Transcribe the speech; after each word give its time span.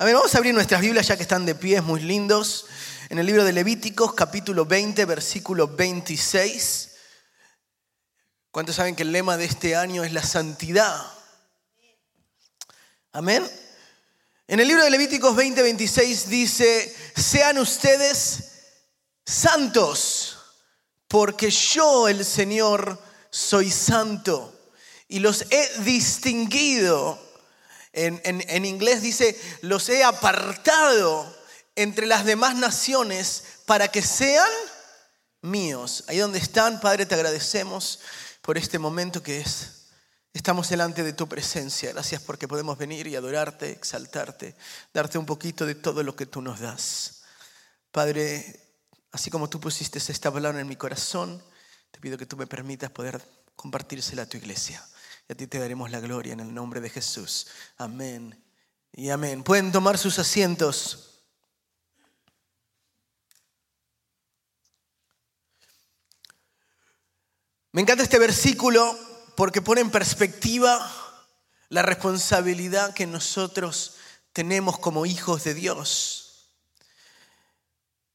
A 0.00 0.04
ver, 0.06 0.14
vamos 0.14 0.34
a 0.34 0.38
abrir 0.38 0.54
nuestras 0.54 0.80
Biblias 0.80 1.08
ya 1.08 1.16
que 1.18 1.24
están 1.24 1.44
de 1.44 1.54
pies 1.54 1.82
muy 1.82 2.00
lindos. 2.00 2.64
En 3.10 3.18
el 3.18 3.26
libro 3.26 3.44
de 3.44 3.52
Levíticos, 3.52 4.14
capítulo 4.14 4.64
20, 4.64 5.04
versículo 5.04 5.68
26. 5.68 6.92
¿Cuántos 8.50 8.76
saben 8.76 8.96
que 8.96 9.02
el 9.02 9.12
lema 9.12 9.36
de 9.36 9.44
este 9.44 9.76
año 9.76 10.02
es 10.02 10.14
la 10.14 10.22
santidad? 10.22 11.06
Amén. 13.12 13.46
En 14.48 14.60
el 14.60 14.68
libro 14.68 14.84
de 14.84 14.88
Levíticos 14.88 15.36
20, 15.36 15.60
26 15.60 16.30
dice, 16.30 16.96
sean 17.14 17.58
ustedes 17.58 18.52
santos, 19.26 20.38
porque 21.08 21.50
yo, 21.50 22.08
el 22.08 22.24
Señor, 22.24 22.98
soy 23.28 23.70
santo 23.70 24.72
y 25.08 25.18
los 25.18 25.44
he 25.50 25.82
distinguido 25.82 27.29
en, 27.92 28.64
inglés 28.64 29.02
dice, 29.02 29.38
los 29.62 29.88
he 29.88 30.04
apartado 30.04 31.36
entre 31.74 32.06
las 32.06 32.24
demás 32.24 32.54
naciones 32.54 33.44
para 33.66 33.88
que 33.88 34.02
sean 34.02 34.48
míos. 35.42 36.04
Ahí 36.06 36.18
donde 36.18 36.38
están, 36.38 36.80
Padre, 36.80 37.06
te 37.06 37.14
agradecemos 37.14 38.00
por 38.42 38.58
este 38.58 38.78
momento 38.78 39.22
que 39.22 39.40
es. 39.40 39.76
Estamos 40.32 40.68
delante 40.68 41.02
de 41.02 41.12
tu 41.12 41.28
presencia. 41.28 41.92
Gracias 41.92 42.22
porque 42.22 42.46
podemos 42.46 42.78
venir 42.78 43.06
y 43.08 43.16
adorarte, 43.16 43.70
exaltarte, 43.70 44.54
darte 44.94 45.18
un 45.18 45.26
poquito 45.26 45.66
de 45.66 45.74
todo 45.74 46.02
lo 46.02 46.14
que 46.14 46.26
tú 46.26 46.40
nos 46.40 46.60
das. 46.60 47.22
Padre, 47.90 48.68
así 49.10 49.30
como 49.30 49.50
tú 49.50 49.58
pusiste 49.58 49.98
esta 49.98 50.30
palabra 50.30 50.60
en 50.60 50.68
mi 50.68 50.76
corazón, 50.76 51.42
te 51.90 51.98
pido 51.98 52.16
que 52.16 52.26
tú 52.26 52.36
me 52.36 52.46
permitas 52.46 52.90
poder 52.90 53.20
compartírsela 53.56 54.22
a 54.22 54.26
tu 54.26 54.36
iglesia. 54.36 54.86
Y 55.30 55.32
a 55.32 55.36
ti 55.36 55.46
te 55.46 55.60
daremos 55.60 55.92
la 55.92 56.00
gloria 56.00 56.32
en 56.32 56.40
el 56.40 56.52
nombre 56.52 56.80
de 56.80 56.90
Jesús. 56.90 57.46
Amén 57.78 58.36
y 58.90 59.10
amén. 59.10 59.44
Pueden 59.44 59.70
tomar 59.70 59.96
sus 59.96 60.18
asientos. 60.18 61.22
Me 67.70 67.80
encanta 67.80 68.02
este 68.02 68.18
versículo 68.18 68.98
porque 69.36 69.62
pone 69.62 69.82
en 69.82 69.92
perspectiva 69.92 70.84
la 71.68 71.82
responsabilidad 71.82 72.92
que 72.92 73.06
nosotros 73.06 73.98
tenemos 74.32 74.80
como 74.80 75.06
hijos 75.06 75.44
de 75.44 75.54
Dios. 75.54 76.48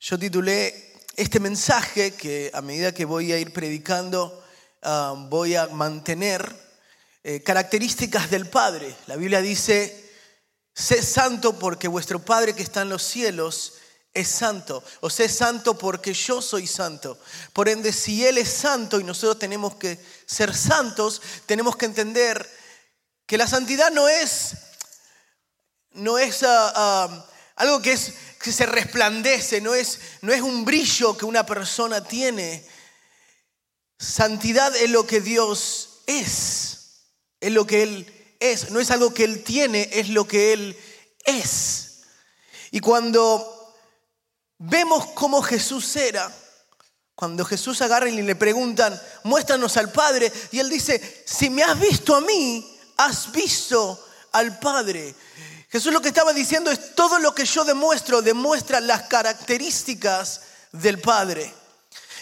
Yo 0.02 0.20
titulé 0.20 0.94
este 1.16 1.40
mensaje 1.40 2.14
que 2.14 2.52
a 2.54 2.62
medida 2.62 2.94
que 2.94 3.06
voy 3.06 3.32
a 3.32 3.40
ir 3.40 3.54
predicando 3.54 4.44
ah, 4.82 5.16
voy 5.30 5.56
a 5.56 5.68
mantener 5.68 6.65
eh, 7.28 7.42
características 7.42 8.30
del 8.30 8.48
Padre. 8.48 8.96
La 9.08 9.16
Biblia 9.16 9.42
dice, 9.42 10.12
sé 10.76 11.02
santo 11.02 11.58
porque 11.58 11.88
vuestro 11.88 12.24
Padre 12.24 12.54
que 12.54 12.62
está 12.62 12.84
en 12.84 12.90
los 12.90 13.02
cielos 13.02 13.80
es 14.14 14.28
santo. 14.28 14.84
O 15.00 15.10
sé 15.10 15.28
santo 15.28 15.76
porque 15.76 16.14
yo 16.14 16.40
soy 16.40 16.68
santo. 16.68 17.18
Por 17.52 17.68
ende, 17.68 17.94
si 17.94 18.24
Él 18.24 18.38
es 18.38 18.50
santo 18.50 19.00
y 19.00 19.04
nosotros 19.04 19.40
tenemos 19.40 19.74
que 19.74 20.00
ser 20.28 20.56
santos, 20.56 21.20
tenemos 21.48 21.76
que 21.76 21.88
entender 21.88 22.48
que 23.26 23.40
la 23.40 23.48
santidad 23.48 23.90
no 23.90 24.08
es, 24.08 24.52
no 25.94 26.20
es 26.20 26.44
ah, 26.44 26.74
ah, 26.76 27.26
algo 27.56 27.82
que, 27.82 27.94
es, 27.94 28.14
que 28.40 28.52
se 28.52 28.68
resplandece, 28.68 29.62
no 29.62 29.74
es, 29.74 30.00
no 30.22 30.32
es 30.32 30.42
un 30.42 30.64
brillo 30.64 31.18
que 31.18 31.26
una 31.26 31.44
persona 31.44 32.04
tiene. 32.04 32.64
Santidad 33.98 34.76
es 34.76 34.92
lo 34.92 35.08
que 35.08 35.22
Dios 35.22 36.04
es. 36.06 36.85
Es 37.46 37.52
lo 37.52 37.68
que 37.68 37.84
Él 37.84 38.36
es. 38.40 38.72
No 38.72 38.80
es 38.80 38.90
algo 38.90 39.14
que 39.14 39.24
Él 39.24 39.44
tiene, 39.44 39.88
es 39.94 40.10
lo 40.10 40.28
que 40.28 40.52
Él 40.54 40.76
es. 41.26 42.02
Y 42.72 42.80
cuando 42.80 43.76
vemos 44.58 45.06
cómo 45.14 45.44
Jesús 45.44 45.96
era, 45.96 46.32
cuando 47.14 47.46
Jesús 47.46 47.84
agarra 47.84 48.10
y 48.10 48.20
le 48.20 48.36
preguntan, 48.36 49.00
muéstranos 49.24 49.78
al 49.78 49.92
Padre, 49.92 50.32
y 50.52 50.58
Él 50.58 50.70
dice, 50.70 51.24
si 51.28 51.52
me 51.52 51.62
has 51.62 51.80
visto 51.80 52.16
a 52.16 52.22
mí, 52.22 52.78
has 52.98 53.32
visto 53.32 54.04
al 54.32 54.58
Padre. 54.58 55.14
Jesús 55.70 55.94
lo 55.94 56.02
que 56.02 56.08
estaba 56.08 56.34
diciendo 56.34 56.72
es, 56.72 56.96
todo 56.96 57.20
lo 57.20 57.36
que 57.36 57.46
yo 57.46 57.64
demuestro 57.64 58.24
demuestra 58.24 58.80
las 58.80 59.04
características 59.04 60.42
del 60.72 61.00
Padre. 61.00 61.54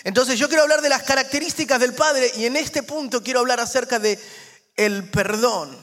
Entonces 0.03 0.37
yo 0.37 0.49
quiero 0.49 0.63
hablar 0.63 0.81
de 0.81 0.89
las 0.89 1.03
características 1.03 1.79
del 1.79 1.93
Padre 1.93 2.29
y 2.35 2.45
en 2.45 2.57
este 2.57 2.83
punto 2.83 3.23
quiero 3.23 3.39
hablar 3.39 3.61
acerca 3.61 3.99
de 3.99 4.19
el 4.75 5.09
perdón. 5.09 5.77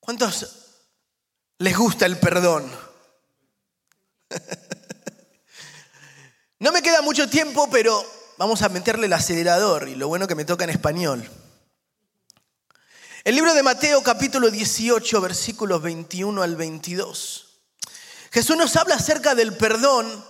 ¿Cuántos 0.00 0.46
les 1.58 1.76
gusta 1.76 2.06
el 2.06 2.18
perdón? 2.18 2.70
No 6.60 6.72
me 6.72 6.82
queda 6.82 7.02
mucho 7.02 7.28
tiempo, 7.28 7.70
pero 7.70 8.04
vamos 8.36 8.62
a 8.62 8.68
meterle 8.68 9.06
el 9.06 9.12
acelerador 9.12 9.88
y 9.88 9.94
lo 9.94 10.08
bueno 10.08 10.26
que 10.26 10.34
me 10.34 10.44
toca 10.44 10.64
en 10.64 10.70
español. 10.70 11.30
El 13.22 13.36
libro 13.36 13.54
de 13.54 13.62
Mateo 13.62 14.02
capítulo 14.02 14.50
18 14.50 15.20
versículos 15.20 15.80
21 15.80 16.42
al 16.42 16.56
22. 16.56 17.60
Jesús 18.32 18.56
nos 18.56 18.74
habla 18.74 18.96
acerca 18.96 19.36
del 19.36 19.56
perdón 19.56 20.24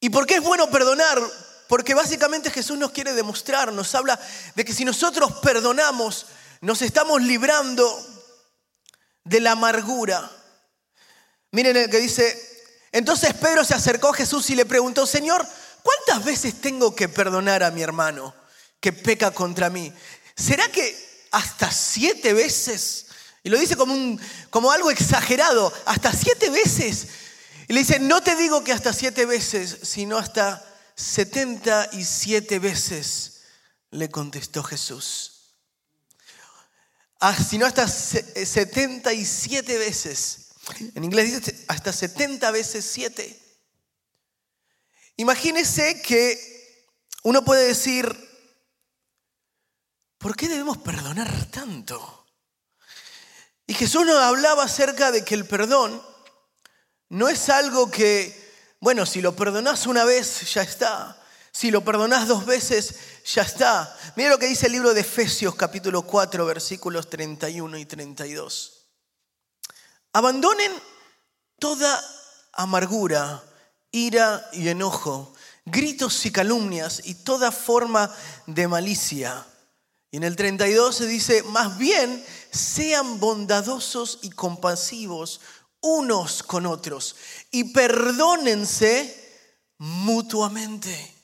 y 0.00 0.08
por 0.08 0.26
qué 0.26 0.36
es 0.36 0.42
bueno 0.42 0.70
perdonar, 0.70 1.20
porque 1.68 1.94
básicamente 1.94 2.50
Jesús 2.50 2.78
nos 2.78 2.90
quiere 2.90 3.12
demostrar, 3.12 3.72
nos 3.72 3.94
habla 3.94 4.18
de 4.54 4.64
que 4.64 4.72
si 4.72 4.84
nosotros 4.84 5.34
perdonamos, 5.42 6.26
nos 6.62 6.82
estamos 6.82 7.22
librando 7.22 7.86
de 9.24 9.40
la 9.40 9.52
amargura. 9.52 10.30
Miren 11.52 11.76
el 11.76 11.90
que 11.90 11.98
dice, 11.98 12.48
entonces 12.90 13.34
Pedro 13.34 13.64
se 13.64 13.74
acercó 13.74 14.08
a 14.08 14.14
Jesús 14.14 14.48
y 14.50 14.56
le 14.56 14.64
preguntó, 14.64 15.06
Señor, 15.06 15.46
¿cuántas 15.82 16.24
veces 16.24 16.60
tengo 16.60 16.94
que 16.94 17.08
perdonar 17.08 17.62
a 17.62 17.70
mi 17.70 17.82
hermano 17.82 18.34
que 18.80 18.92
peca 18.92 19.30
contra 19.30 19.68
mí? 19.68 19.92
¿Será 20.34 20.68
que 20.68 21.26
hasta 21.30 21.70
siete 21.70 22.32
veces? 22.32 23.06
Y 23.42 23.50
lo 23.50 23.58
dice 23.58 23.76
como, 23.76 23.92
un, 23.92 24.20
como 24.50 24.72
algo 24.72 24.90
exagerado, 24.90 25.72
hasta 25.84 26.12
siete 26.12 26.48
veces. 26.48 27.08
Y 27.68 27.74
le 27.74 27.80
dice, 27.80 27.98
no 27.98 28.22
te 28.22 28.36
digo 28.36 28.64
que 28.64 28.72
hasta 28.72 28.94
siete 28.94 29.26
veces, 29.26 29.78
sino 29.82 30.16
hasta 30.16 30.64
77 30.98 32.58
veces 32.58 33.44
le 33.90 34.10
contestó 34.10 34.64
Jesús. 34.64 35.54
Ah, 37.20 37.36
sino 37.36 37.66
hasta 37.66 37.86
77 37.86 39.74
eh, 39.74 39.78
veces. 39.78 40.48
En 40.94 41.04
inglés 41.04 41.26
dice 41.26 41.64
hasta 41.68 41.92
70 41.92 42.50
veces 42.50 42.84
7. 42.84 43.42
Imagínese 45.16 46.02
que 46.02 46.86
uno 47.22 47.44
puede 47.44 47.68
decir, 47.68 48.12
¿por 50.18 50.34
qué 50.34 50.48
debemos 50.48 50.78
perdonar 50.78 51.46
tanto? 51.46 52.26
Y 53.68 53.74
Jesús 53.74 54.04
nos 54.04 54.20
hablaba 54.20 54.64
acerca 54.64 55.12
de 55.12 55.24
que 55.24 55.36
el 55.36 55.46
perdón 55.46 56.02
no 57.08 57.28
es 57.28 57.48
algo 57.48 57.88
que 57.88 58.37
bueno, 58.80 59.06
si 59.06 59.20
lo 59.20 59.34
perdonás 59.34 59.86
una 59.86 60.04
vez, 60.04 60.52
ya 60.52 60.62
está. 60.62 61.20
Si 61.50 61.70
lo 61.70 61.84
perdonás 61.84 62.28
dos 62.28 62.46
veces, 62.46 62.94
ya 63.24 63.42
está. 63.42 63.96
Mira 64.14 64.30
lo 64.30 64.38
que 64.38 64.46
dice 64.46 64.66
el 64.66 64.72
libro 64.72 64.94
de 64.94 65.00
Efesios 65.00 65.56
capítulo 65.56 66.02
4 66.02 66.46
versículos 66.46 67.10
31 67.10 67.78
y 67.78 67.84
32. 67.84 68.86
Abandonen 70.12 70.72
toda 71.58 72.00
amargura, 72.52 73.42
ira 73.90 74.48
y 74.52 74.68
enojo, 74.68 75.34
gritos 75.64 76.24
y 76.26 76.30
calumnias 76.30 77.02
y 77.04 77.14
toda 77.14 77.50
forma 77.50 78.14
de 78.46 78.68
malicia. 78.68 79.44
Y 80.10 80.16
en 80.16 80.24
el 80.24 80.36
32 80.36 80.94
se 80.94 81.06
dice, 81.06 81.42
más 81.42 81.76
bien 81.76 82.24
sean 82.50 83.20
bondadosos 83.20 84.20
y 84.22 84.30
compasivos 84.30 85.40
unos 85.80 86.42
con 86.42 86.66
otros 86.66 87.16
y 87.50 87.72
perdónense 87.72 89.14
mutuamente, 89.78 91.14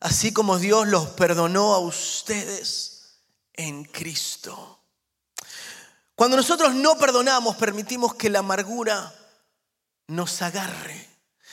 así 0.00 0.32
como 0.32 0.58
Dios 0.58 0.88
los 0.88 1.08
perdonó 1.10 1.74
a 1.74 1.78
ustedes 1.78 3.20
en 3.52 3.84
Cristo. 3.84 4.80
Cuando 6.14 6.36
nosotros 6.36 6.74
no 6.74 6.98
perdonamos, 6.98 7.56
permitimos 7.56 8.14
que 8.14 8.30
la 8.30 8.40
amargura 8.40 9.14
nos 10.06 10.42
agarre. 10.42 11.08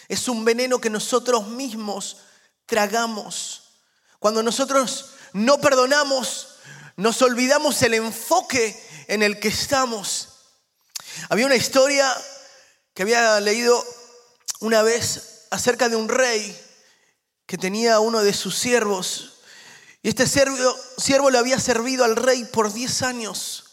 Es 0.08 0.28
un 0.28 0.44
veneno 0.44 0.80
que 0.80 0.90
nosotros 0.90 1.48
mismos 1.48 2.18
tragamos. 2.66 3.64
Cuando 4.20 4.44
nosotros 4.44 5.12
no 5.34 5.60
perdonamos, 5.60 6.56
nos 6.96 7.22
olvidamos 7.22 7.82
el 7.82 7.94
enfoque 7.94 8.78
en 9.08 9.24
el 9.24 9.40
que 9.40 9.50
estamos. 9.50 10.30
Había 11.30 11.46
una 11.46 11.56
historia 11.56 12.14
que 12.98 13.04
había 13.04 13.40
leído 13.42 13.86
una 14.60 14.82
vez 14.82 15.46
acerca 15.52 15.88
de 15.88 15.96
un 15.96 16.10
rey 16.10 16.60
que 17.46 17.56
tenía 17.56 18.00
uno 18.00 18.24
de 18.24 18.34
sus 18.34 18.58
siervos. 18.58 19.36
Y 20.02 20.10
este 20.10 20.26
siervo, 20.26 21.30
le 21.30 21.38
había 21.38 21.60
servido 21.60 22.04
al 22.04 22.16
rey 22.16 22.44
por 22.46 22.74
10 22.74 23.04
años. 23.04 23.66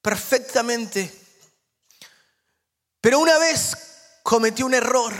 perfectamente. 0.00 1.14
Pero 3.02 3.18
una 3.18 3.36
vez 3.36 3.76
cometió 4.22 4.64
un 4.64 4.72
error. 4.72 5.12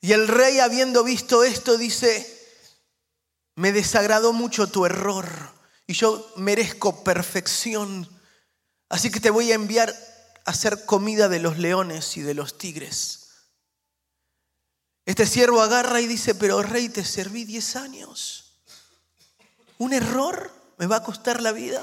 Y 0.00 0.12
el 0.12 0.28
rey, 0.28 0.60
habiendo 0.60 1.02
visto 1.02 1.42
esto, 1.42 1.76
dice, 1.76 2.48
me 3.56 3.72
desagradó 3.72 4.32
mucho 4.32 4.68
tu 4.68 4.86
error 4.86 5.26
y 5.88 5.94
yo 5.94 6.32
merezco 6.36 7.02
perfección. 7.02 8.08
Así 8.88 9.10
que 9.10 9.18
te 9.18 9.30
voy 9.30 9.50
a 9.50 9.56
enviar 9.56 10.09
hacer 10.50 10.84
comida 10.84 11.28
de 11.28 11.40
los 11.40 11.58
leones 11.58 12.16
y 12.16 12.22
de 12.22 12.34
los 12.34 12.58
tigres. 12.58 13.20
Este 15.06 15.26
siervo 15.26 15.60
agarra 15.62 16.00
y 16.00 16.06
dice, 16.06 16.34
pero 16.34 16.62
rey, 16.62 16.88
te 16.88 17.04
serví 17.04 17.44
diez 17.44 17.76
años. 17.76 18.60
¿Un 19.78 19.92
error 19.92 20.52
me 20.78 20.86
va 20.86 20.96
a 20.96 21.02
costar 21.02 21.40
la 21.40 21.52
vida? 21.52 21.82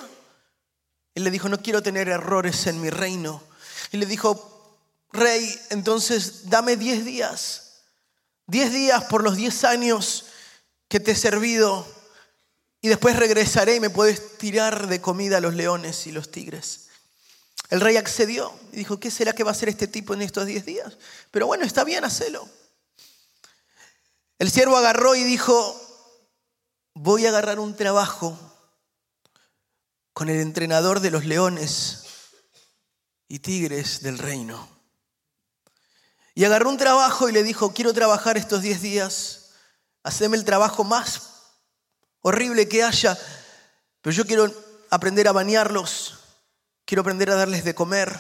Él 1.16 1.24
le 1.24 1.32
dijo, 1.32 1.50
no 1.50 1.62
quiero 1.62 1.82
tener 1.82 2.10
errores 2.10 2.68
en 2.68 2.80
mi 2.80 2.90
reino. 2.90 3.44
Y 3.92 3.98
le 3.98 4.06
dijo, 4.06 4.80
rey, 5.12 5.60
entonces 5.72 6.50
dame 6.50 6.78
diez 6.78 7.04
días. 7.04 7.82
Diez 8.46 8.72
días 8.72 9.04
por 9.06 9.24
los 9.24 9.36
diez 9.36 9.64
años 9.64 10.26
que 10.88 11.00
te 11.00 11.12
he 11.12 11.16
servido. 11.16 11.88
Y 12.82 12.88
después 12.88 13.16
regresaré 13.16 13.76
y 13.76 13.80
me 13.80 13.90
puedes 13.90 14.38
tirar 14.38 14.88
de 14.88 15.02
comida 15.02 15.38
a 15.38 15.42
los 15.42 15.56
leones 15.56 16.08
y 16.08 16.12
los 16.12 16.32
tigres. 16.32 16.87
El 17.70 17.82
rey 17.82 17.98
accedió 17.98 18.54
y 18.72 18.78
dijo, 18.78 19.00
¿qué 19.00 19.12
será 19.12 19.34
que 19.34 19.44
va 19.44 19.52
a 19.52 19.54
hacer 19.54 19.70
este 19.70 19.88
tipo 19.88 20.14
en 20.14 20.22
estos 20.22 20.46
diez 20.46 20.66
días? 20.66 20.98
Pero 21.32 21.48
bueno, 21.48 21.66
está 21.66 21.84
bien, 21.84 22.06
hacelo. 22.06 22.48
El 24.40 24.52
siervo 24.52 24.78
agarró 24.78 25.16
y 25.16 25.24
dijo, 25.24 25.80
voy 26.94 27.26
a 27.26 27.30
agarrar 27.30 27.60
un 27.60 27.76
trabajo 27.76 28.38
con 30.14 30.30
el 30.30 30.40
entrenador 30.40 31.00
de 31.00 31.12
los 31.12 31.26
leones 31.26 32.04
y 33.28 33.40
tigres 33.40 34.02
del 34.02 34.18
reino. 34.18 34.68
Y 36.36 36.46
agarró 36.46 36.70
un 36.70 36.78
trabajo 36.78 37.28
y 37.28 37.32
le 37.32 37.44
dijo, 37.44 37.74
quiero 37.74 37.94
trabajar 37.94 38.38
estos 38.38 38.62
10 38.62 38.82
días, 38.82 39.50
haceme 40.04 40.38
el 40.38 40.46
trabajo 40.46 40.84
más 40.84 41.34
horrible 42.22 42.68
que 42.68 42.84
haya, 42.84 43.18
pero 44.02 44.14
yo 44.14 44.26
quiero 44.26 44.54
aprender 44.90 45.28
a 45.28 45.32
bañarlos, 45.32 46.20
quiero 46.88 47.02
aprender 47.02 47.30
a 47.30 47.36
darles 47.36 47.64
de 47.64 47.76
comer, 47.76 48.18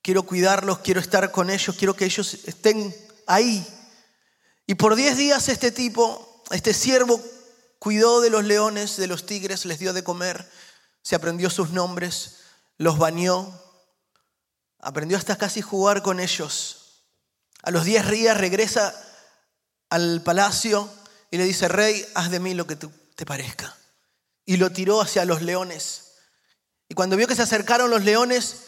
quiero 0.00 0.22
cuidarlos, 0.22 0.78
quiero 0.78 1.00
estar 1.00 1.30
con 1.30 1.50
ellos, 1.50 1.76
quiero 1.76 1.94
que 1.94 2.06
ellos 2.06 2.32
estén 2.46 2.96
ahí. 3.26 3.66
Y 4.66 4.76
por 4.76 4.96
10 4.96 5.18
días 5.18 5.50
este 5.50 5.70
tipo, 5.70 6.42
este 6.50 6.72
siervo, 6.72 7.20
cuidó 7.78 8.22
de 8.22 8.30
los 8.30 8.44
leones, 8.44 8.96
de 8.96 9.06
los 9.06 9.26
tigres, 9.26 9.66
les 9.66 9.78
dio 9.78 9.92
de 9.92 10.02
comer 10.02 10.48
se 11.02 11.16
aprendió 11.16 11.50
sus 11.50 11.70
nombres, 11.70 12.38
los 12.78 12.96
bañó, 12.96 13.60
aprendió 14.78 15.18
hasta 15.18 15.36
casi 15.36 15.60
jugar 15.60 16.02
con 16.02 16.20
ellos. 16.20 17.04
A 17.62 17.70
los 17.70 17.84
diez 17.84 18.08
días 18.08 18.38
regresa 18.38 18.94
al 19.90 20.22
palacio 20.22 20.88
y 21.30 21.36
le 21.36 21.44
dice, 21.44 21.68
rey, 21.68 22.06
haz 22.14 22.30
de 22.30 22.40
mí 22.40 22.54
lo 22.54 22.66
que 22.66 22.76
te 22.76 23.26
parezca. 23.26 23.76
Y 24.44 24.56
lo 24.56 24.70
tiró 24.70 25.00
hacia 25.00 25.24
los 25.24 25.42
leones. 25.42 26.11
Y 26.92 26.94
cuando 26.94 27.16
vio 27.16 27.26
que 27.26 27.34
se 27.34 27.40
acercaron 27.40 27.88
los 27.90 28.04
leones, 28.04 28.64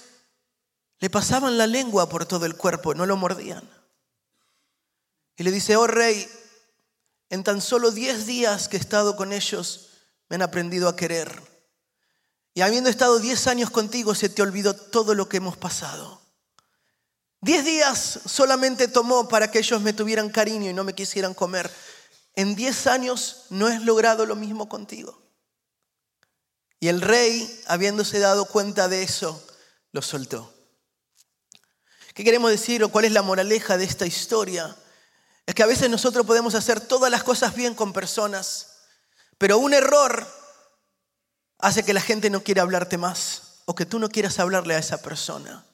le 0.99 1.11
pasaban 1.11 1.59
la 1.59 1.67
lengua 1.67 2.09
por 2.09 2.25
todo 2.25 2.47
el 2.47 2.57
cuerpo, 2.57 2.95
no 2.95 3.05
lo 3.05 3.19
mordían. 3.19 3.69
Y 5.37 5.43
le 5.43 5.53
dice, 5.53 5.77
oh 5.77 5.87
rey, 5.87 6.27
en 7.29 7.45
tan 7.45 7.61
solo 7.61 7.91
diez 7.91 8.25
días 8.25 8.69
que 8.69 8.79
he 8.79 8.81
estado 8.81 9.15
con 9.15 9.35
ellos, 9.35 9.91
me 10.31 10.37
han 10.37 10.43
aprendido 10.43 10.89
a 10.89 10.97
querer 10.97 11.55
y 12.55 12.63
habiendo 12.63 12.89
estado 12.89 13.19
10 13.19 13.49
años 13.49 13.71
contigo, 13.71 14.15
se 14.15 14.29
te 14.29 14.41
olvidó 14.41 14.75
todo 14.75 15.15
lo 15.15 15.29
que 15.29 15.39
hemos 15.39 15.57
pasado. 15.57 16.23
Diez 17.41 17.65
días 17.65 18.21
solamente 18.25 18.87
tomó 18.87 19.29
para 19.29 19.51
que 19.51 19.59
ellos 19.59 19.83
me 19.83 19.93
tuvieran 19.93 20.31
cariño 20.31 20.71
y 20.71 20.73
no 20.73 20.85
me 20.85 20.95
quisieran 20.95 21.35
comer. 21.35 21.71
En 22.37 22.55
diez 22.55 22.87
años 22.87 23.47
no 23.51 23.67
has 23.67 23.83
logrado 23.83 24.25
lo 24.25 24.37
mismo 24.37 24.69
contigo. 24.69 25.24
Y 26.85 26.89
el 26.89 27.01
rey, 27.01 27.63
habiéndose 27.67 28.19
dado 28.19 28.45
cuenta 28.45 28.89
de 28.89 29.03
eso, 29.03 29.43
lo 29.93 30.03
soltó. 30.03 30.53
¿Qué 32.13 32.23
queremos 32.23 32.51
decir 32.51 32.85
o 32.85 32.91
cuál 32.91 33.07
es 33.07 33.13
la 33.13 33.23
moraleja 33.23 33.79
de 33.79 33.87
esta 33.87 34.05
historia? 34.05 34.77
Es 35.47 35.55
que 35.55 35.63
a 35.63 35.67
veces 35.67 35.89
nosotros 35.89 36.27
podemos 36.27 36.55
hacer 36.55 36.83
todas 36.83 37.11
las 37.11 37.25
cosas 37.25 37.55
bien 37.55 37.75
con 37.75 37.95
personas, 37.95 38.67
pero 39.39 39.57
un 39.57 39.73
error 39.73 40.31
hace 41.59 41.87
que 41.87 41.95
la 41.95 42.03
gente 42.03 42.29
no 42.29 42.43
quiera 42.43 42.61
hablarte 42.61 42.99
más 42.99 43.63
o 43.65 43.75
que 43.75 43.87
tú 43.87 43.99
no 43.99 44.11
quieras 44.11 44.39
hablarle 44.39 44.75
a 44.75 44.79
esa 44.81 45.01
persona. 45.01 45.65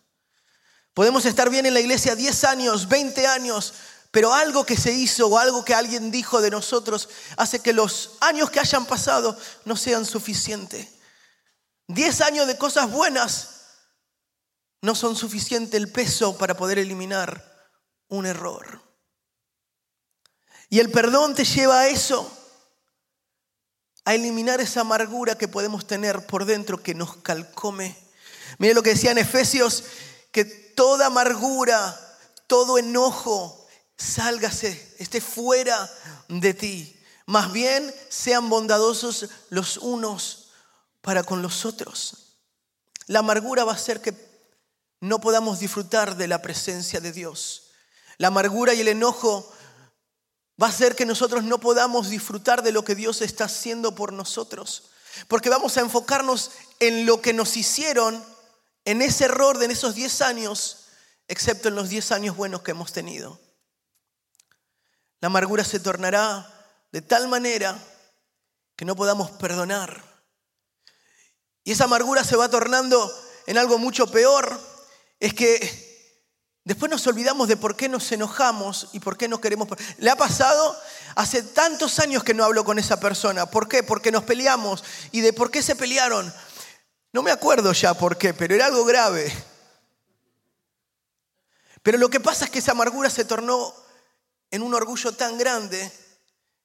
Podemos 0.94 1.24
estar 1.24 1.50
bien 1.50 1.66
en 1.66 1.74
la 1.74 1.80
iglesia 1.80 2.14
10 2.14 2.44
años, 2.44 2.88
20 2.88 3.26
años, 3.26 3.74
pero 4.12 4.32
algo 4.32 4.64
que 4.64 4.76
se 4.76 4.92
hizo 4.92 5.26
o 5.26 5.38
algo 5.38 5.64
que 5.64 5.74
alguien 5.74 6.12
dijo 6.12 6.40
de 6.40 6.52
nosotros 6.52 7.08
hace 7.36 7.58
que 7.58 7.72
los 7.72 8.12
años 8.20 8.48
que 8.48 8.60
hayan 8.60 8.86
pasado 8.86 9.36
no 9.64 9.74
sean 9.74 10.06
suficientes. 10.06 10.99
10 11.94 12.20
años 12.20 12.46
de 12.46 12.56
cosas 12.56 12.90
buenas 12.90 13.48
no 14.80 14.94
son 14.94 15.16
suficiente 15.16 15.76
el 15.76 15.90
peso 15.90 16.38
para 16.38 16.56
poder 16.56 16.78
eliminar 16.78 17.68
un 18.08 18.26
error. 18.26 18.80
Y 20.68 20.78
el 20.78 20.90
perdón 20.90 21.34
te 21.34 21.44
lleva 21.44 21.80
a 21.80 21.88
eso 21.88 22.36
a 24.04 24.14
eliminar 24.14 24.60
esa 24.60 24.80
amargura 24.80 25.36
que 25.36 25.48
podemos 25.48 25.86
tener 25.86 26.26
por 26.26 26.44
dentro 26.44 26.82
que 26.82 26.94
nos 26.94 27.16
calcome. 27.18 27.96
Mire 28.58 28.74
lo 28.74 28.82
que 28.82 28.90
decía 28.90 29.10
en 29.10 29.18
Efesios, 29.18 29.84
que 30.32 30.44
toda 30.44 31.06
amargura, 31.06 31.98
todo 32.46 32.78
enojo, 32.78 33.66
sálgase, 33.96 34.94
esté 34.98 35.20
fuera 35.20 35.90
de 36.28 36.54
ti. 36.54 36.96
Más 37.26 37.52
bien 37.52 37.92
sean 38.08 38.48
bondadosos 38.48 39.28
los 39.50 39.76
unos 39.76 40.49
para 41.00 41.22
con 41.22 41.42
los 41.42 41.64
otros. 41.64 42.38
La 43.06 43.20
amargura 43.20 43.64
va 43.64 43.72
a 43.72 43.76
hacer 43.76 44.00
que 44.00 44.14
no 45.00 45.20
podamos 45.20 45.58
disfrutar 45.58 46.16
de 46.16 46.28
la 46.28 46.42
presencia 46.42 47.00
de 47.00 47.12
Dios. 47.12 47.70
La 48.18 48.28
amargura 48.28 48.74
y 48.74 48.80
el 48.80 48.88
enojo 48.88 49.50
va 50.60 50.66
a 50.66 50.70
hacer 50.70 50.94
que 50.94 51.06
nosotros 51.06 51.42
no 51.42 51.58
podamos 51.58 52.10
disfrutar 52.10 52.62
de 52.62 52.72
lo 52.72 52.84
que 52.84 52.94
Dios 52.94 53.22
está 53.22 53.44
haciendo 53.44 53.94
por 53.94 54.12
nosotros. 54.12 54.90
Porque 55.26 55.48
vamos 55.48 55.76
a 55.76 55.80
enfocarnos 55.80 56.52
en 56.78 57.06
lo 57.06 57.20
que 57.22 57.32
nos 57.32 57.56
hicieron 57.56 58.22
en 58.84 59.02
ese 59.02 59.24
error 59.24 59.58
de 59.58 59.66
esos 59.66 59.94
10 59.94 60.22
años, 60.22 60.86
excepto 61.28 61.68
en 61.68 61.74
los 61.74 61.88
10 61.88 62.12
años 62.12 62.36
buenos 62.36 62.62
que 62.62 62.72
hemos 62.72 62.92
tenido. 62.92 63.40
La 65.20 65.26
amargura 65.26 65.64
se 65.64 65.80
tornará 65.80 66.46
de 66.92 67.02
tal 67.02 67.28
manera 67.28 67.78
que 68.76 68.84
no 68.84 68.96
podamos 68.96 69.30
perdonar. 69.32 70.09
Y 71.70 71.72
esa 71.72 71.84
amargura 71.84 72.24
se 72.24 72.34
va 72.34 72.48
tornando 72.48 73.16
en 73.46 73.56
algo 73.56 73.78
mucho 73.78 74.08
peor. 74.08 74.60
Es 75.20 75.34
que 75.34 75.88
Después 76.64 76.90
nos 76.90 77.06
olvidamos 77.06 77.46
de 77.46 77.56
por 77.56 77.76
qué 77.76 77.88
nos 77.88 78.10
enojamos 78.10 78.88
y 78.92 78.98
por 78.98 79.16
qué 79.16 79.28
no 79.28 79.40
queremos. 79.40 79.68
Le 79.98 80.10
ha 80.10 80.16
pasado 80.16 80.76
hace 81.14 81.44
tantos 81.44 82.00
años 82.00 82.24
que 82.24 82.34
no 82.34 82.42
hablo 82.42 82.64
con 82.64 82.80
esa 82.80 82.98
persona. 82.98 83.46
¿Por 83.46 83.68
qué? 83.68 83.84
Porque 83.84 84.10
nos 84.10 84.24
peleamos. 84.24 84.82
¿Y 85.12 85.20
de 85.20 85.32
por 85.32 85.52
qué 85.52 85.62
se 85.62 85.76
pelearon? 85.76 86.34
No 87.12 87.22
me 87.22 87.30
acuerdo 87.30 87.72
ya 87.72 87.94
por 87.94 88.18
qué, 88.18 88.34
pero 88.34 88.52
era 88.56 88.66
algo 88.66 88.84
grave. 88.84 89.32
Pero 91.84 91.98
lo 91.98 92.10
que 92.10 92.18
pasa 92.18 92.46
es 92.46 92.50
que 92.50 92.58
esa 92.58 92.72
amargura 92.72 93.10
se 93.10 93.24
tornó 93.24 93.72
en 94.50 94.62
un 94.62 94.74
orgullo 94.74 95.12
tan 95.12 95.38
grande 95.38 95.88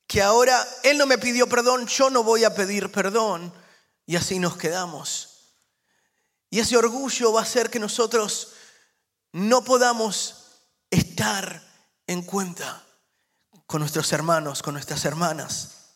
que 0.07 0.23
ahora 0.23 0.67
él 0.81 0.97
no 0.97 1.05
me 1.05 1.19
pidió 1.19 1.47
perdón, 1.47 1.85
yo 1.85 2.09
no 2.09 2.23
voy 2.23 2.43
a 2.43 2.55
pedir 2.55 2.91
perdón. 2.91 3.64
Y 4.05 4.15
así 4.15 4.39
nos 4.39 4.57
quedamos. 4.57 5.55
Y 6.49 6.59
ese 6.59 6.77
orgullo 6.77 7.33
va 7.33 7.41
a 7.41 7.43
hacer 7.43 7.69
que 7.69 7.79
nosotros 7.79 8.53
no 9.31 9.63
podamos 9.63 10.45
estar 10.89 11.61
en 12.07 12.21
cuenta 12.21 12.85
con 13.65 13.79
nuestros 13.81 14.11
hermanos, 14.13 14.61
con 14.61 14.73
nuestras 14.73 15.03
hermanas. 15.05 15.95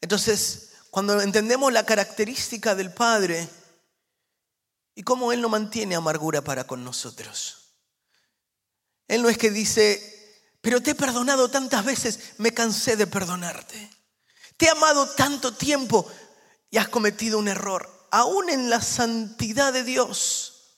Entonces, 0.00 0.72
cuando 0.90 1.20
entendemos 1.20 1.72
la 1.72 1.86
característica 1.86 2.74
del 2.74 2.92
Padre 2.92 3.48
y 4.94 5.02
cómo 5.02 5.32
Él 5.32 5.40
no 5.40 5.48
mantiene 5.48 5.94
amargura 5.94 6.42
para 6.42 6.66
con 6.66 6.84
nosotros. 6.84 7.72
Él 9.08 9.22
no 9.22 9.28
es 9.28 9.38
que 9.38 9.50
dice, 9.50 10.50
pero 10.60 10.82
te 10.82 10.92
he 10.92 10.94
perdonado 10.94 11.50
tantas 11.50 11.84
veces, 11.84 12.34
me 12.38 12.54
cansé 12.54 12.96
de 12.96 13.06
perdonarte. 13.06 13.90
Te 14.56 14.66
he 14.66 14.70
amado 14.70 15.08
tanto 15.10 15.54
tiempo 15.54 16.10
y 16.74 16.78
has 16.78 16.88
cometido 16.88 17.38
un 17.38 17.46
error. 17.46 17.88
Aún 18.10 18.50
en 18.50 18.68
la 18.68 18.82
santidad 18.82 19.72
de 19.72 19.84
Dios, 19.84 20.72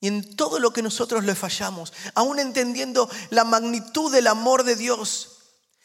y 0.00 0.08
en 0.08 0.34
todo 0.34 0.58
lo 0.58 0.72
que 0.72 0.82
nosotros 0.82 1.22
le 1.22 1.36
fallamos, 1.36 1.92
aún 2.16 2.40
entendiendo 2.40 3.08
la 3.30 3.44
magnitud 3.44 4.12
del 4.12 4.26
amor 4.26 4.64
de 4.64 4.74
Dios, 4.74 5.38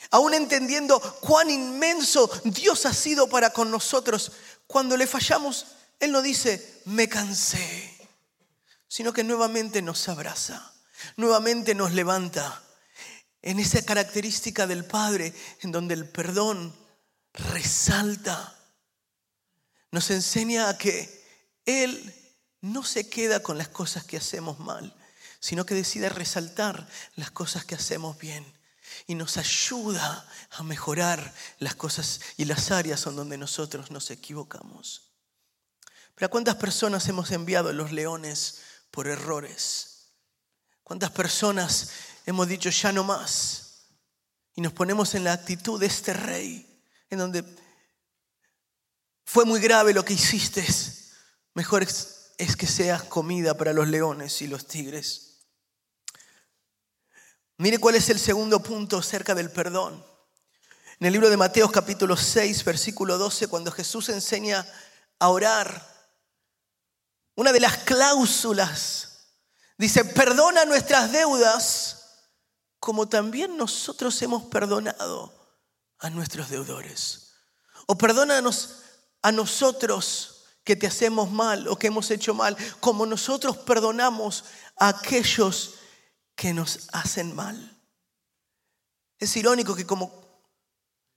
aún 0.09 0.33
entendiendo 0.33 1.00
cuán 1.21 1.51
inmenso 1.51 2.27
Dios 2.43 2.88
ha 2.88 2.93
sido 2.93 3.29
para 3.29 3.51
con 3.51 3.69
nosotros, 3.69 4.31
cuando 4.65 4.98
le 4.98 5.05
fallamos, 5.05 5.67
Él 6.00 6.12
no 6.12 6.24
dice, 6.24 6.81
me 6.86 7.07
cansé, 7.07 8.09
sino 8.88 9.13
que 9.13 9.24
nuevamente 9.24 9.83
nos 9.83 10.09
abraza, 10.09 10.74
nuevamente 11.17 11.75
nos 11.75 11.93
levanta 11.93 12.63
en 13.43 13.59
esa 13.59 13.86
característica 13.86 14.65
del 14.65 14.86
Padre 14.86 15.36
en 15.62 15.71
donde 15.71 15.93
el 15.93 16.09
perdón 16.09 16.75
resalta. 17.31 18.55
Nos 19.91 20.10
enseña 20.12 20.69
a 20.69 20.77
que 20.77 21.24
Él 21.65 22.15
no 22.62 22.84
se 22.84 23.10
queda 23.10 23.41
con 23.41 23.58
las 23.58 23.69
cosas 23.69 24.03
que 24.03 24.17
hacemos 24.17 24.60
mal, 24.60 24.96
sino 25.39 25.65
que 25.65 25.75
decide 25.75 26.10
resaltar 26.10 26.88
las 27.15 27.31
cosas 27.31 27.65
que 27.65 27.75
hacemos 27.75 28.17
bien 28.17 28.46
y 29.08 29.15
nos 29.15 29.38
ayuda 29.38 30.27
a 30.51 30.63
mejorar 30.63 31.34
las 31.60 31.75
cosas 31.75 32.19
y 32.38 32.46
las 32.46 32.72
áreas 32.72 33.05
en 33.05 33.15
donde 33.15 33.38
nosotros 33.38 33.91
nos 33.91 34.12
equivocamos. 34.12 35.12
Pero 36.15 36.27
¿a 36.27 36.29
cuántas 36.29 36.55
personas 36.55 37.08
hemos 37.08 37.31
enviado 37.31 37.72
los 37.72 37.91
leones 37.91 38.62
por 38.91 39.08
errores? 39.08 40.10
¿Cuántas 40.84 41.12
personas 41.12 41.91
hemos 42.25 42.48
dicho 42.48 42.69
ya 42.69 42.91
no 42.91 43.03
más? 43.03 43.86
Y 44.55 44.62
nos 44.62 44.74
ponemos 44.74 45.15
en 45.15 45.24
la 45.24 45.34
actitud 45.34 45.79
de 45.79 45.86
este 45.86 46.13
rey, 46.13 46.84
en 47.10 47.19
donde 47.19 47.46
fue 49.31 49.45
muy 49.45 49.59
grave 49.59 49.93
lo 49.93 50.03
que 50.03 50.13
hiciste, 50.13 50.65
mejor 51.53 51.83
es 51.83 52.55
que 52.57 52.65
seas 52.65 53.03
comida 53.03 53.55
para 53.55 53.74
los 53.74 53.88
leones 53.88 54.41
y 54.41 54.48
los 54.48 54.65
tigres. 54.65 55.45
Mire 57.57 57.77
cuál 57.77 57.93
es 57.93 58.09
el 58.09 58.17
segundo 58.17 58.63
punto 58.63 58.98
acerca 58.98 59.36
del 59.36 59.51
perdón. 59.51 60.03
En 61.00 61.05
el 61.05 61.13
libro 61.13 61.29
de 61.29 61.38
Mateo 61.38 61.71
capítulo 61.71 62.17
6, 62.17 62.63
versículo 62.63 63.19
12, 63.19 63.48
cuando 63.50 63.71
Jesús 63.71 64.09
enseña 64.09 64.65
a 65.19 65.29
orar, 65.29 65.88
una 67.36 67.51
de 67.51 67.59
las 67.59 67.77
cláusulas 67.77 69.36
dice, 69.77 70.05
perdona 70.05 70.65
nuestras 70.65 71.12
deudas 71.12 72.31
como 72.79 73.07
también 73.07 73.57
nosotros 73.57 74.19
hemos 74.24 74.45
perdonado 74.45 75.31
a 76.00 76.09
nuestros 76.09 76.50
deudores. 76.50 77.33
O 77.86 77.95
perdónanos 77.95 78.78
a 79.21 79.31
nosotros 79.31 80.39
que 80.63 80.75
te 80.75 80.88
hacemos 80.88 81.31
mal 81.31 81.67
o 81.67 81.77
que 81.77 81.88
hemos 81.88 82.11
hecho 82.11 82.33
mal, 82.33 82.55
como 82.79 83.05
nosotros 83.05 83.57
perdonamos 83.57 84.45
a 84.77 84.89
aquellos 84.89 85.75
que 86.35 86.53
nos 86.53 86.88
hacen 86.91 87.35
mal. 87.35 87.77
Es 89.17 89.35
irónico 89.35 89.75
que 89.75 89.85
como 89.85 90.43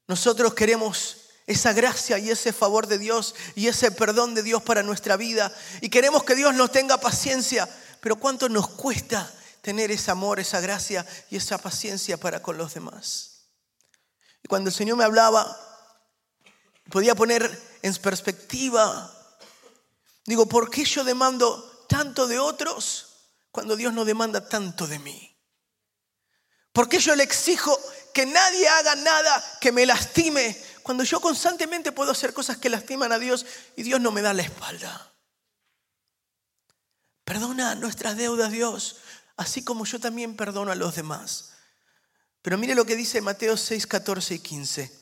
nosotros 0.08 0.54
queremos 0.54 1.18
esa 1.46 1.72
gracia 1.72 2.18
y 2.18 2.30
ese 2.30 2.52
favor 2.52 2.86
de 2.86 2.98
Dios 2.98 3.34
y 3.54 3.68
ese 3.68 3.90
perdón 3.90 4.34
de 4.34 4.42
Dios 4.42 4.62
para 4.62 4.82
nuestra 4.82 5.16
vida 5.16 5.54
y 5.80 5.90
queremos 5.90 6.24
que 6.24 6.34
Dios 6.34 6.54
nos 6.54 6.72
tenga 6.72 6.98
paciencia, 6.98 7.68
pero 8.00 8.16
¿cuánto 8.16 8.48
nos 8.48 8.68
cuesta 8.68 9.32
tener 9.60 9.90
ese 9.90 10.10
amor, 10.10 10.40
esa 10.40 10.60
gracia 10.60 11.06
y 11.30 11.36
esa 11.36 11.58
paciencia 11.58 12.16
para 12.16 12.42
con 12.42 12.56
los 12.56 12.74
demás? 12.74 13.48
Y 14.42 14.48
cuando 14.48 14.70
el 14.70 14.74
Señor 14.74 14.96
me 14.96 15.04
hablaba, 15.04 15.71
podía 16.92 17.16
poner 17.16 17.42
en 17.82 17.94
perspectiva, 17.96 19.12
digo, 20.24 20.46
¿por 20.46 20.70
qué 20.70 20.84
yo 20.84 21.02
demando 21.02 21.86
tanto 21.88 22.28
de 22.28 22.38
otros? 22.38 23.08
cuando 23.52 23.76
Dios 23.76 23.92
no 23.92 24.04
demanda 24.04 24.48
tanto 24.48 24.88
de 24.88 24.98
mí? 24.98 25.28
¿Por 26.72 26.88
qué 26.88 26.98
yo 26.98 27.14
le 27.14 27.22
exijo 27.22 27.78
que 28.14 28.24
nadie 28.24 28.66
haga 28.66 28.96
nada 28.96 29.58
que 29.60 29.70
me 29.70 29.84
lastime 29.84 30.60
cuando 30.82 31.04
yo 31.04 31.20
constantemente 31.20 31.92
puedo 31.92 32.10
hacer 32.10 32.32
cosas 32.32 32.56
que 32.56 32.70
lastiman 32.70 33.12
a 33.12 33.18
Dios 33.18 33.44
y 33.76 33.82
Dios 33.82 34.00
no 34.00 34.10
me 34.10 34.22
da 34.22 34.32
la 34.32 34.42
espalda? 34.42 35.12
Perdona 37.24 37.74
nuestras 37.74 38.16
deudas, 38.16 38.50
Dios, 38.50 38.96
así 39.36 39.62
como 39.62 39.84
yo 39.84 40.00
también 40.00 40.34
perdono 40.34 40.72
a 40.72 40.76
los 40.76 40.96
demás. 40.96 41.52
Pero 42.40 42.58
mire 42.58 42.74
lo 42.74 42.86
que 42.86 42.96
dice 42.96 43.20
Mateo 43.20 43.56
6, 43.56 43.86
14 43.86 44.34
y 44.34 44.38
15. 44.38 45.01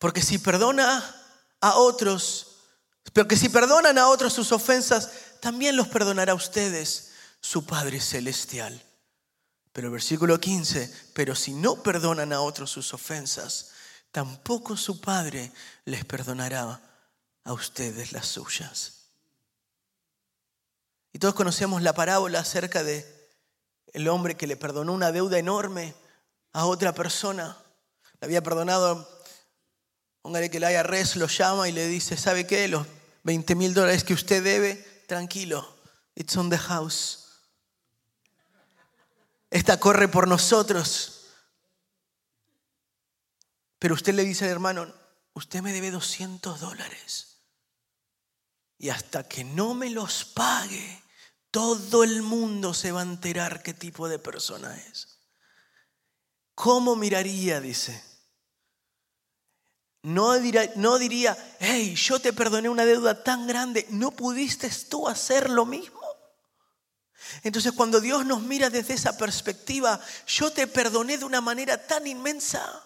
Porque 0.00 0.22
si 0.22 0.38
perdona 0.38 1.14
a 1.60 1.76
otros, 1.76 2.56
pero 3.12 3.28
que 3.28 3.36
si 3.36 3.50
perdonan 3.50 3.98
a 3.98 4.08
otros 4.08 4.32
sus 4.32 4.50
ofensas, 4.50 5.10
también 5.40 5.76
los 5.76 5.88
perdonará 5.88 6.32
a 6.32 6.36
ustedes 6.36 7.10
su 7.40 7.66
Padre 7.66 8.00
Celestial. 8.00 8.82
Pero 9.72 9.88
el 9.88 9.92
versículo 9.92 10.40
15, 10.40 11.10
pero 11.12 11.34
si 11.34 11.52
no 11.52 11.82
perdonan 11.82 12.32
a 12.32 12.40
otros 12.40 12.70
sus 12.70 12.94
ofensas, 12.94 13.72
tampoco 14.10 14.74
su 14.76 15.02
Padre 15.02 15.52
les 15.84 16.06
perdonará 16.06 16.80
a 17.44 17.52
ustedes 17.52 18.12
las 18.12 18.26
suyas. 18.26 19.10
Y 21.12 21.18
todos 21.18 21.34
conocemos 21.34 21.82
la 21.82 21.92
parábola 21.92 22.40
acerca 22.40 22.82
de 22.82 23.06
el 23.92 24.08
hombre 24.08 24.34
que 24.34 24.46
le 24.46 24.56
perdonó 24.56 24.94
una 24.94 25.12
deuda 25.12 25.38
enorme 25.38 25.94
a 26.54 26.64
otra 26.64 26.94
persona. 26.94 27.58
Le 28.20 28.24
había 28.24 28.42
perdonado, 28.42 29.19
póngale 30.22 30.50
que 30.50 30.58
el 30.58 30.64
IRS 30.64 31.16
lo 31.16 31.26
llama 31.26 31.68
y 31.68 31.72
le 31.72 31.86
dice, 31.86 32.16
¿sabe 32.16 32.46
qué? 32.46 32.68
Los 32.68 32.86
20 33.24 33.54
mil 33.54 33.74
dólares 33.74 34.04
que 34.04 34.14
usted 34.14 34.42
debe, 34.42 34.76
tranquilo, 35.06 35.76
it's 36.14 36.36
on 36.36 36.50
the 36.50 36.58
house. 36.58 37.26
Esta 39.50 39.80
corre 39.80 40.08
por 40.08 40.28
nosotros. 40.28 41.16
Pero 43.78 43.94
usted 43.94 44.14
le 44.14 44.24
dice 44.24 44.44
al 44.44 44.52
hermano, 44.52 44.94
usted 45.32 45.62
me 45.62 45.72
debe 45.72 45.90
200 45.90 46.60
dólares. 46.60 47.38
Y 48.78 48.90
hasta 48.90 49.26
que 49.26 49.42
no 49.42 49.74
me 49.74 49.90
los 49.90 50.24
pague, 50.24 51.02
todo 51.50 52.04
el 52.04 52.22
mundo 52.22 52.72
se 52.74 52.92
va 52.92 53.00
a 53.00 53.04
enterar 53.04 53.62
qué 53.62 53.74
tipo 53.74 54.08
de 54.08 54.18
persona 54.18 54.76
es. 54.76 55.18
¿Cómo 56.54 56.94
miraría? 56.94 57.60
Dice 57.60 58.09
no 60.02 60.38
diría, 60.38 60.72
no 60.76 60.98
diría, 60.98 61.36
hey, 61.58 61.94
yo 61.94 62.20
te 62.20 62.32
perdoné 62.32 62.68
una 62.68 62.84
deuda 62.84 63.22
tan 63.22 63.46
grande, 63.46 63.86
¿no 63.90 64.10
pudiste 64.10 64.70
tú 64.88 65.08
hacer 65.08 65.50
lo 65.50 65.66
mismo? 65.66 66.00
Entonces 67.42 67.72
cuando 67.72 68.00
Dios 68.00 68.24
nos 68.24 68.42
mira 68.42 68.70
desde 68.70 68.94
esa 68.94 69.16
perspectiva, 69.16 70.00
yo 70.26 70.50
te 70.52 70.66
perdoné 70.66 71.18
de 71.18 71.24
una 71.24 71.40
manera 71.40 71.86
tan 71.86 72.06
inmensa. 72.06 72.82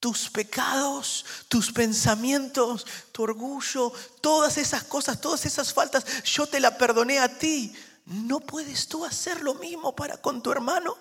Tus 0.00 0.28
pecados, 0.28 1.24
tus 1.48 1.72
pensamientos, 1.72 2.84
tu 3.10 3.22
orgullo, 3.22 3.90
todas 4.20 4.58
esas 4.58 4.84
cosas, 4.84 5.20
todas 5.20 5.46
esas 5.46 5.72
faltas, 5.72 6.04
yo 6.24 6.46
te 6.46 6.60
la 6.60 6.76
perdoné 6.76 7.20
a 7.20 7.38
ti. 7.38 7.74
¿No 8.04 8.40
puedes 8.40 8.88
tú 8.88 9.04
hacer 9.04 9.42
lo 9.42 9.54
mismo 9.54 9.96
para 9.96 10.18
con 10.18 10.42
tu 10.42 10.52
hermano? 10.52 10.94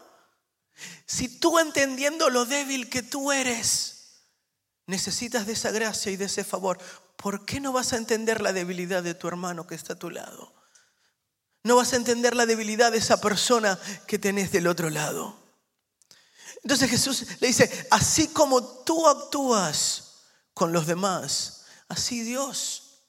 Si 1.06 1.40
tú 1.40 1.60
entendiendo 1.60 2.30
lo 2.30 2.46
débil 2.46 2.90
que 2.90 3.04
tú 3.04 3.32
eres, 3.34 3.93
necesitas 4.86 5.46
de 5.46 5.54
esa 5.54 5.72
gracia 5.72 6.12
y 6.12 6.18
de 6.18 6.26
ese 6.26 6.44
favor, 6.44 6.78
¿por 7.16 7.46
qué 7.46 7.60
no 7.60 7.72
vas 7.72 7.94
a 7.94 7.98
entender 7.98 8.42
la 8.42 8.54
debilidad 8.54 9.04
de 9.04 9.14
tu 9.14 9.28
hermano 9.28 9.68
que 9.68 9.76
está 9.76 9.94
a 9.94 10.00
tu 10.00 10.10
lado? 10.10 10.54
No 11.64 11.78
vas 11.78 11.94
a 11.94 11.98
entender 11.98 12.36
la 12.36 12.46
debilidad 12.46 12.92
de 12.92 12.98
esa 12.98 13.22
persona 13.22 13.80
que 14.08 14.20
tenés 14.20 14.52
del 14.52 14.68
otro 14.68 14.90
lado. 14.90 15.40
Entonces 16.62 16.90
Jesús 16.90 17.26
le 17.40 17.48
dice, 17.48 17.88
así 17.92 18.30
como 18.30 18.84
tú 18.84 19.08
actúas 19.08 20.24
con 20.54 20.74
los 20.74 20.88
demás, 20.88 21.66
así 21.88 22.22
Dios 22.22 23.04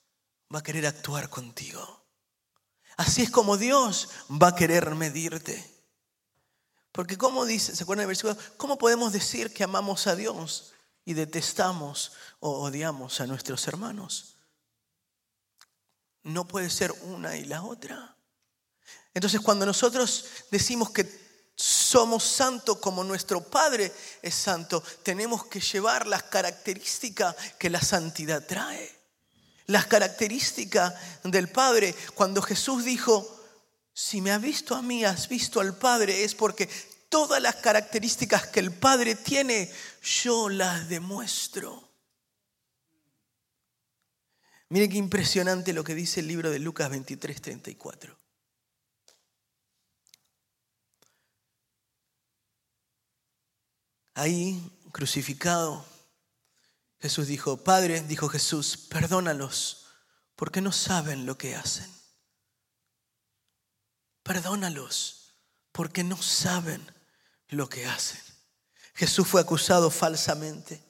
va 0.54 0.60
a 0.60 0.62
querer 0.62 0.86
actuar 0.86 1.28
contigo. 1.28 2.04
Así 2.96 3.22
es 3.22 3.30
como 3.30 3.56
Dios 3.56 4.10
va 4.30 4.48
a 4.48 4.54
querer 4.54 4.94
medirte. 4.94 5.72
Porque 6.92 7.18
como 7.18 7.44
dice, 7.44 7.74
¿se 7.74 7.82
acuerdan 7.82 8.02
del 8.02 8.08
versículo? 8.08 8.36
¿Cómo 8.56 8.78
podemos 8.78 9.12
decir 9.12 9.52
que 9.52 9.64
amamos 9.64 10.06
a 10.06 10.14
Dios 10.14 10.73
y 11.04 11.14
detestamos 11.14 12.12
o 12.40 12.62
odiamos 12.62 13.20
a 13.20 13.26
nuestros 13.26 13.66
hermanos. 13.68 14.36
No 16.22 16.48
puede 16.48 16.70
ser 16.70 16.92
una 17.02 17.36
y 17.36 17.44
la 17.44 17.62
otra. 17.62 18.16
Entonces 19.12 19.40
cuando 19.40 19.66
nosotros 19.66 20.26
decimos 20.50 20.90
que 20.90 21.24
somos 21.56 22.24
santos 22.24 22.78
como 22.78 23.04
nuestro 23.04 23.42
Padre 23.42 23.92
es 24.22 24.34
santo, 24.34 24.82
tenemos 25.02 25.46
que 25.46 25.60
llevar 25.60 26.06
las 26.06 26.24
características 26.24 27.36
que 27.58 27.70
la 27.70 27.80
santidad 27.80 28.44
trae. 28.46 28.90
Las 29.66 29.86
características 29.86 30.94
del 31.22 31.48
Padre. 31.48 31.94
Cuando 32.14 32.42
Jesús 32.42 32.84
dijo, 32.84 33.40
si 33.92 34.20
me 34.20 34.32
has 34.32 34.42
visto 34.42 34.74
a 34.74 34.82
mí, 34.82 35.04
has 35.04 35.28
visto 35.28 35.60
al 35.60 35.76
Padre, 35.76 36.24
es 36.24 36.34
porque 36.34 36.68
todas 37.14 37.40
las 37.40 37.54
características 37.54 38.48
que 38.48 38.58
el 38.58 38.72
Padre 38.72 39.14
tiene, 39.14 39.72
yo 40.02 40.48
las 40.48 40.88
demuestro. 40.88 41.88
Mire 44.68 44.88
qué 44.88 44.96
impresionante 44.96 45.72
lo 45.72 45.84
que 45.84 45.94
dice 45.94 46.18
el 46.18 46.26
libro 46.26 46.50
de 46.50 46.58
Lucas 46.58 46.90
23, 46.90 47.40
34. 47.40 48.18
Ahí, 54.14 54.60
crucificado, 54.90 55.86
Jesús 56.98 57.28
dijo, 57.28 57.62
Padre, 57.62 58.00
dijo 58.00 58.28
Jesús, 58.28 58.76
perdónalos 58.76 59.86
porque 60.34 60.60
no 60.60 60.72
saben 60.72 61.26
lo 61.26 61.38
que 61.38 61.54
hacen. 61.54 61.88
Perdónalos 64.24 65.36
porque 65.70 66.02
no 66.02 66.20
saben 66.20 66.92
lo 67.54 67.68
que 67.68 67.86
hacen. 67.86 68.20
Jesús 68.94 69.26
fue 69.26 69.40
acusado 69.40 69.90
falsamente, 69.90 70.82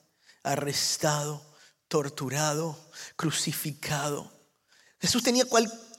arrestado, 0.43 1.45
torturado, 1.89 2.91
crucificado. 3.17 4.31
Jesús 5.01 5.23
tenía 5.23 5.45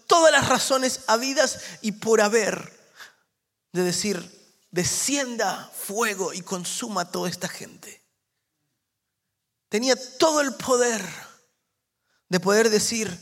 todas 0.07 0.31
las 0.31 0.48
razones 0.48 1.01
habidas 1.07 1.60
y 1.81 1.93
por 1.93 2.22
haber 2.22 2.74
de 3.72 3.84
decir, 3.84 4.31
descienda 4.72 5.72
fuego 5.74 6.34
y 6.34 6.41
consuma 6.41 7.01
a 7.01 7.12
toda 7.12 7.29
esta 7.29 7.48
gente. 7.48 8.03
Tenía 9.69 9.95
todo 10.17 10.41
el 10.41 10.53
poder 10.55 11.03
de 12.29 12.39
poder 12.39 12.69
decir, 12.69 13.17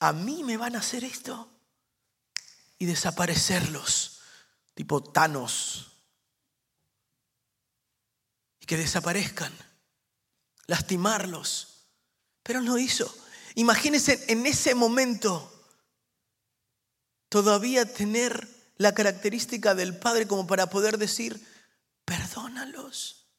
a 0.00 0.12
mí 0.12 0.44
me 0.44 0.56
van 0.56 0.76
a 0.76 0.80
hacer 0.80 1.04
esto 1.04 1.50
y 2.78 2.86
desaparecerlos, 2.86 4.20
tipo 4.74 5.02
Thanos, 5.02 5.87
que 8.68 8.76
desaparezcan, 8.76 9.52
lastimarlos. 10.66 11.86
Pero 12.42 12.60
no 12.60 12.78
hizo. 12.78 13.12
Imagínense 13.54 14.26
en 14.28 14.44
ese 14.44 14.74
momento 14.74 15.50
todavía 17.30 17.90
tener 17.90 18.46
la 18.76 18.92
característica 18.92 19.74
del 19.74 19.96
Padre 19.96 20.28
como 20.28 20.46
para 20.46 20.68
poder 20.68 20.98
decir, 20.98 21.42
perdónalos. 22.04 23.30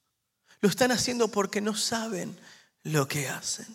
Lo 0.62 0.68
están 0.68 0.92
haciendo 0.92 1.28
porque 1.30 1.62
no 1.62 1.76
saben 1.76 2.38
lo 2.82 3.08
que 3.08 3.30
hacen. 3.30 3.68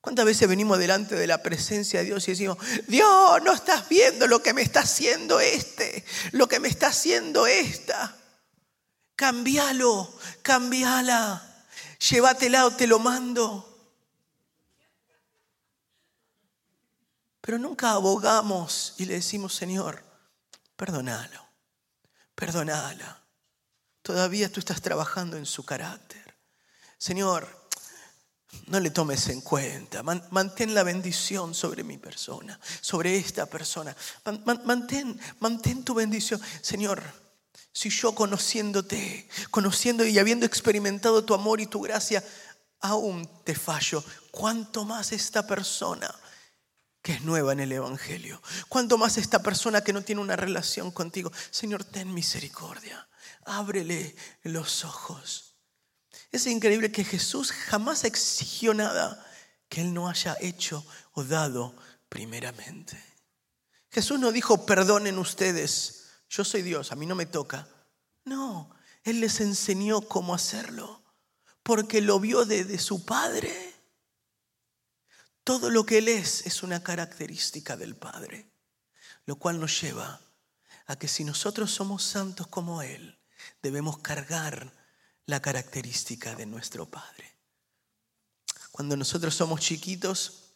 ¿Cuántas 0.00 0.24
veces 0.24 0.48
venimos 0.48 0.78
delante 0.78 1.16
de 1.16 1.26
la 1.26 1.42
presencia 1.42 1.98
de 1.98 2.06
Dios 2.06 2.28
y 2.28 2.30
decimos, 2.30 2.58
Dios, 2.86 3.42
no 3.42 3.52
estás 3.52 3.88
viendo 3.88 4.28
lo 4.28 4.40
que 4.40 4.54
me 4.54 4.62
está 4.62 4.80
haciendo 4.80 5.40
este, 5.40 6.04
lo 6.30 6.46
que 6.46 6.60
me 6.60 6.68
está 6.68 6.86
haciendo 6.86 7.48
esta? 7.48 8.19
Cambialo, 9.20 10.10
cambiala, 10.40 11.66
llévatela 12.08 12.64
o 12.64 12.70
te 12.70 12.86
lo 12.86 12.98
mando. 12.98 13.68
Pero 17.42 17.58
nunca 17.58 17.90
abogamos 17.90 18.94
y 18.96 19.04
le 19.04 19.12
decimos, 19.12 19.54
Señor, 19.54 20.02
perdónalo, 20.74 21.46
perdónala. 22.34 23.20
Todavía 24.00 24.50
tú 24.50 24.58
estás 24.58 24.80
trabajando 24.80 25.36
en 25.36 25.44
su 25.44 25.66
carácter. 25.66 26.34
Señor, 26.96 27.46
no 28.68 28.80
le 28.80 28.88
tomes 28.88 29.28
en 29.28 29.42
cuenta. 29.42 30.02
Mantén 30.02 30.72
la 30.72 30.82
bendición 30.82 31.54
sobre 31.54 31.84
mi 31.84 31.98
persona, 31.98 32.58
sobre 32.80 33.18
esta 33.18 33.44
persona. 33.44 33.94
Mantén, 34.64 35.20
mantén 35.40 35.84
tu 35.84 35.92
bendición. 35.92 36.40
Señor, 36.62 37.19
si 37.72 37.90
yo 37.90 38.14
conociéndote, 38.14 39.28
conociendo 39.50 40.04
y 40.04 40.18
habiendo 40.18 40.46
experimentado 40.46 41.24
tu 41.24 41.34
amor 41.34 41.60
y 41.60 41.66
tu 41.66 41.80
gracia, 41.80 42.24
aún 42.80 43.28
te 43.44 43.54
fallo, 43.54 44.02
¿cuánto 44.30 44.84
más 44.84 45.12
esta 45.12 45.46
persona 45.46 46.12
que 47.02 47.12
es 47.12 47.22
nueva 47.22 47.52
en 47.52 47.60
el 47.60 47.72
Evangelio? 47.72 48.42
¿Cuánto 48.68 48.98
más 48.98 49.18
esta 49.18 49.42
persona 49.42 49.82
que 49.82 49.92
no 49.92 50.02
tiene 50.02 50.20
una 50.20 50.36
relación 50.36 50.90
contigo? 50.90 51.32
Señor, 51.50 51.84
ten 51.84 52.12
misericordia. 52.12 53.08
Ábrele 53.44 54.14
los 54.42 54.84
ojos. 54.84 55.54
Es 56.32 56.46
increíble 56.46 56.92
que 56.92 57.04
Jesús 57.04 57.52
jamás 57.52 58.04
exigió 58.04 58.74
nada 58.74 59.26
que 59.68 59.80
Él 59.80 59.94
no 59.94 60.08
haya 60.08 60.36
hecho 60.40 60.84
o 61.12 61.24
dado 61.24 61.74
primeramente. 62.08 63.02
Jesús 63.90 64.18
no 64.20 64.30
dijo, 64.30 64.66
perdonen 64.66 65.18
ustedes, 65.18 65.99
yo 66.30 66.44
soy 66.44 66.62
Dios, 66.62 66.92
a 66.92 66.96
mí 66.96 67.06
no 67.06 67.16
me 67.16 67.26
toca. 67.26 67.68
No, 68.24 68.70
Él 69.02 69.20
les 69.20 69.40
enseñó 69.40 70.00
cómo 70.00 70.32
hacerlo, 70.32 71.02
porque 71.64 72.00
lo 72.00 72.20
vio 72.20 72.44
desde 72.44 72.78
su 72.78 73.04
Padre. 73.04 73.74
Todo 75.42 75.70
lo 75.70 75.84
que 75.84 75.98
Él 75.98 76.08
es 76.08 76.46
es 76.46 76.62
una 76.62 76.82
característica 76.82 77.76
del 77.76 77.96
Padre, 77.96 78.48
lo 79.26 79.36
cual 79.36 79.58
nos 79.58 79.80
lleva 79.80 80.20
a 80.86 80.96
que 80.96 81.08
si 81.08 81.24
nosotros 81.24 81.72
somos 81.72 82.04
santos 82.04 82.46
como 82.46 82.80
Él, 82.82 83.18
debemos 83.60 83.98
cargar 83.98 84.72
la 85.26 85.42
característica 85.42 86.36
de 86.36 86.46
nuestro 86.46 86.88
Padre. 86.88 87.36
Cuando 88.70 88.96
nosotros 88.96 89.34
somos 89.34 89.60
chiquitos, 89.60 90.52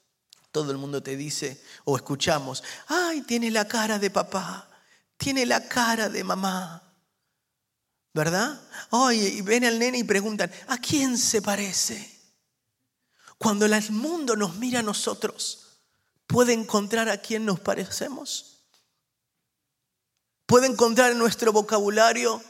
todo 0.52 0.70
el 0.70 0.78
mundo 0.78 1.02
te 1.02 1.16
dice 1.16 1.60
o 1.84 1.96
escuchamos, 1.96 2.62
ay, 2.86 3.22
tiene 3.22 3.50
la 3.50 3.66
cara 3.66 3.98
de 3.98 4.10
papá, 4.10 4.70
tiene 5.16 5.46
la 5.46 5.68
cara 5.68 6.08
de 6.08 6.24
mamá. 6.24 6.82
¿Verdad? 8.12 8.60
Oye, 8.90 9.28
y 9.28 9.42
ven 9.42 9.64
al 9.64 9.78
nene 9.78 9.98
y 9.98 10.04
preguntan, 10.04 10.50
¿a 10.68 10.78
quién 10.78 11.18
se 11.18 11.42
parece? 11.42 12.10
Cuando 13.38 13.66
el 13.66 13.90
mundo 13.90 14.36
nos 14.36 14.56
mira 14.56 14.80
a 14.80 14.82
nosotros, 14.84 15.80
¿puede 16.26 16.52
encontrar 16.52 17.08
a 17.08 17.18
quién 17.18 17.44
nos 17.44 17.58
parecemos? 17.58 18.66
¿Puede 20.46 20.68
encontrar 20.68 21.10
en 21.10 21.18
nuestro 21.18 21.52
vocabulario 21.52 22.40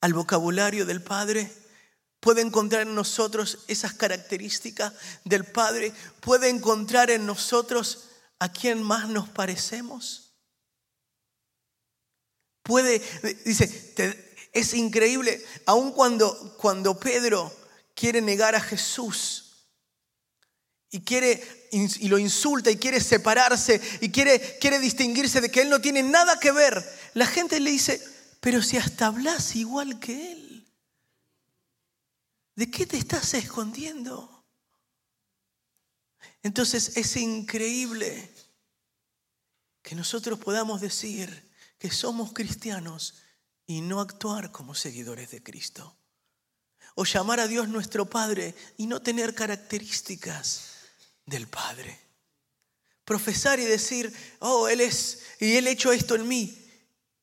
al 0.00 0.14
vocabulario 0.14 0.86
del 0.86 1.02
Padre, 1.02 1.52
puede 2.20 2.40
encontrar 2.40 2.82
en 2.82 2.94
nosotros 2.94 3.58
esas 3.68 3.94
características 3.94 4.92
del 5.24 5.44
Padre, 5.44 5.92
puede 6.20 6.48
encontrar 6.48 7.10
en 7.10 7.26
nosotros 7.26 8.08
a 8.38 8.50
quien 8.50 8.82
más 8.82 9.08
nos 9.08 9.28
parecemos. 9.28 10.29
Puede, 12.70 13.02
dice, 13.44 14.22
es 14.52 14.74
increíble, 14.74 15.44
aun 15.66 15.90
cuando, 15.90 16.56
cuando 16.56 17.00
Pedro 17.00 17.52
quiere 17.96 18.20
negar 18.20 18.54
a 18.54 18.60
Jesús 18.60 19.66
y 20.88 21.00
quiere 21.00 21.68
y 21.72 22.06
lo 22.06 22.16
insulta 22.16 22.70
y 22.70 22.76
quiere 22.76 23.00
separarse 23.00 23.80
y 24.00 24.12
quiere, 24.12 24.58
quiere 24.60 24.78
distinguirse 24.78 25.40
de 25.40 25.50
que 25.50 25.62
él 25.62 25.68
no 25.68 25.80
tiene 25.80 26.04
nada 26.04 26.38
que 26.38 26.52
ver, 26.52 26.80
la 27.14 27.26
gente 27.26 27.58
le 27.58 27.72
dice, 27.72 28.00
pero 28.38 28.62
si 28.62 28.76
hasta 28.76 29.08
hablas 29.08 29.56
igual 29.56 29.98
que 29.98 30.30
Él, 30.30 30.72
¿de 32.54 32.70
qué 32.70 32.86
te 32.86 32.98
estás 32.98 33.34
escondiendo? 33.34 34.46
Entonces 36.44 36.96
es 36.96 37.16
increíble 37.16 38.32
que 39.82 39.96
nosotros 39.96 40.38
podamos 40.38 40.80
decir 40.80 41.49
que 41.80 41.90
somos 41.90 42.32
cristianos 42.34 43.14
y 43.66 43.80
no 43.80 44.00
actuar 44.00 44.52
como 44.52 44.74
seguidores 44.74 45.30
de 45.30 45.42
Cristo. 45.42 45.96
O 46.94 47.04
llamar 47.04 47.40
a 47.40 47.48
Dios 47.48 47.68
nuestro 47.68 48.08
Padre 48.08 48.54
y 48.76 48.86
no 48.86 49.00
tener 49.00 49.34
características 49.34 50.74
del 51.24 51.48
Padre. 51.48 51.98
Profesar 53.06 53.58
y 53.58 53.64
decir, 53.64 54.14
oh, 54.40 54.68
Él 54.68 54.82
es, 54.82 55.22
y 55.40 55.56
Él 55.56 55.66
ha 55.66 55.70
hecho 55.70 55.90
esto 55.90 56.14
en 56.14 56.28
mí 56.28 56.58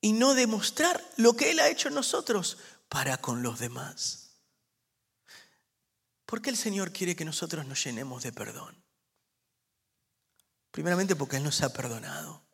y 0.02 0.14
no 0.14 0.34
demostrar 0.34 1.08
lo 1.18 1.34
que 1.34 1.52
Él 1.52 1.60
ha 1.60 1.70
hecho 1.70 1.90
en 1.90 1.94
nosotros 1.94 2.58
para 2.90 3.18
con 3.18 3.44
los 3.44 3.60
demás. 3.60 4.32
¿Por 6.26 6.42
qué 6.42 6.50
el 6.50 6.58
Señor 6.58 6.92
quiere 6.92 7.16
que 7.16 7.26
nosotros 7.26 7.68
nos 7.68 7.84
llenemos 7.84 8.24
de 8.24 8.32
perdón? 8.32 8.84
Primeramente 10.72 11.16
porque 11.16 11.38
Él 11.38 11.44
nos 11.44 11.62
ha 11.62 11.72
perdonado. 11.72 12.47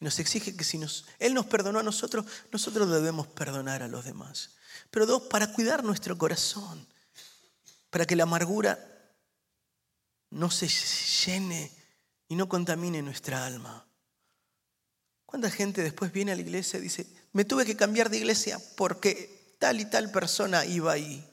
Y 0.00 0.04
nos 0.04 0.18
exige 0.18 0.56
que 0.56 0.64
si 0.64 0.80
Él 1.18 1.34
nos 1.34 1.46
perdonó 1.46 1.78
a 1.78 1.82
nosotros, 1.82 2.24
nosotros 2.50 2.90
debemos 2.90 3.26
perdonar 3.26 3.82
a 3.82 3.88
los 3.88 4.04
demás. 4.04 4.56
Pero 4.90 5.06
dos, 5.06 5.22
para 5.24 5.52
cuidar 5.52 5.84
nuestro 5.84 6.16
corazón, 6.16 6.86
para 7.90 8.06
que 8.06 8.16
la 8.16 8.22
amargura 8.22 8.78
no 10.30 10.50
se 10.50 10.68
llene 10.68 11.70
y 12.28 12.36
no 12.36 12.48
contamine 12.48 13.02
nuestra 13.02 13.44
alma. 13.44 13.86
¿Cuánta 15.26 15.50
gente 15.50 15.82
después 15.82 16.12
viene 16.12 16.32
a 16.32 16.34
la 16.36 16.42
iglesia 16.42 16.78
y 16.78 16.82
dice, 16.82 17.06
me 17.32 17.44
tuve 17.44 17.66
que 17.66 17.76
cambiar 17.76 18.10
de 18.10 18.16
iglesia 18.16 18.60
porque 18.76 19.56
tal 19.58 19.80
y 19.80 19.84
tal 19.84 20.10
persona 20.10 20.64
iba 20.64 20.92
ahí? 20.92 21.26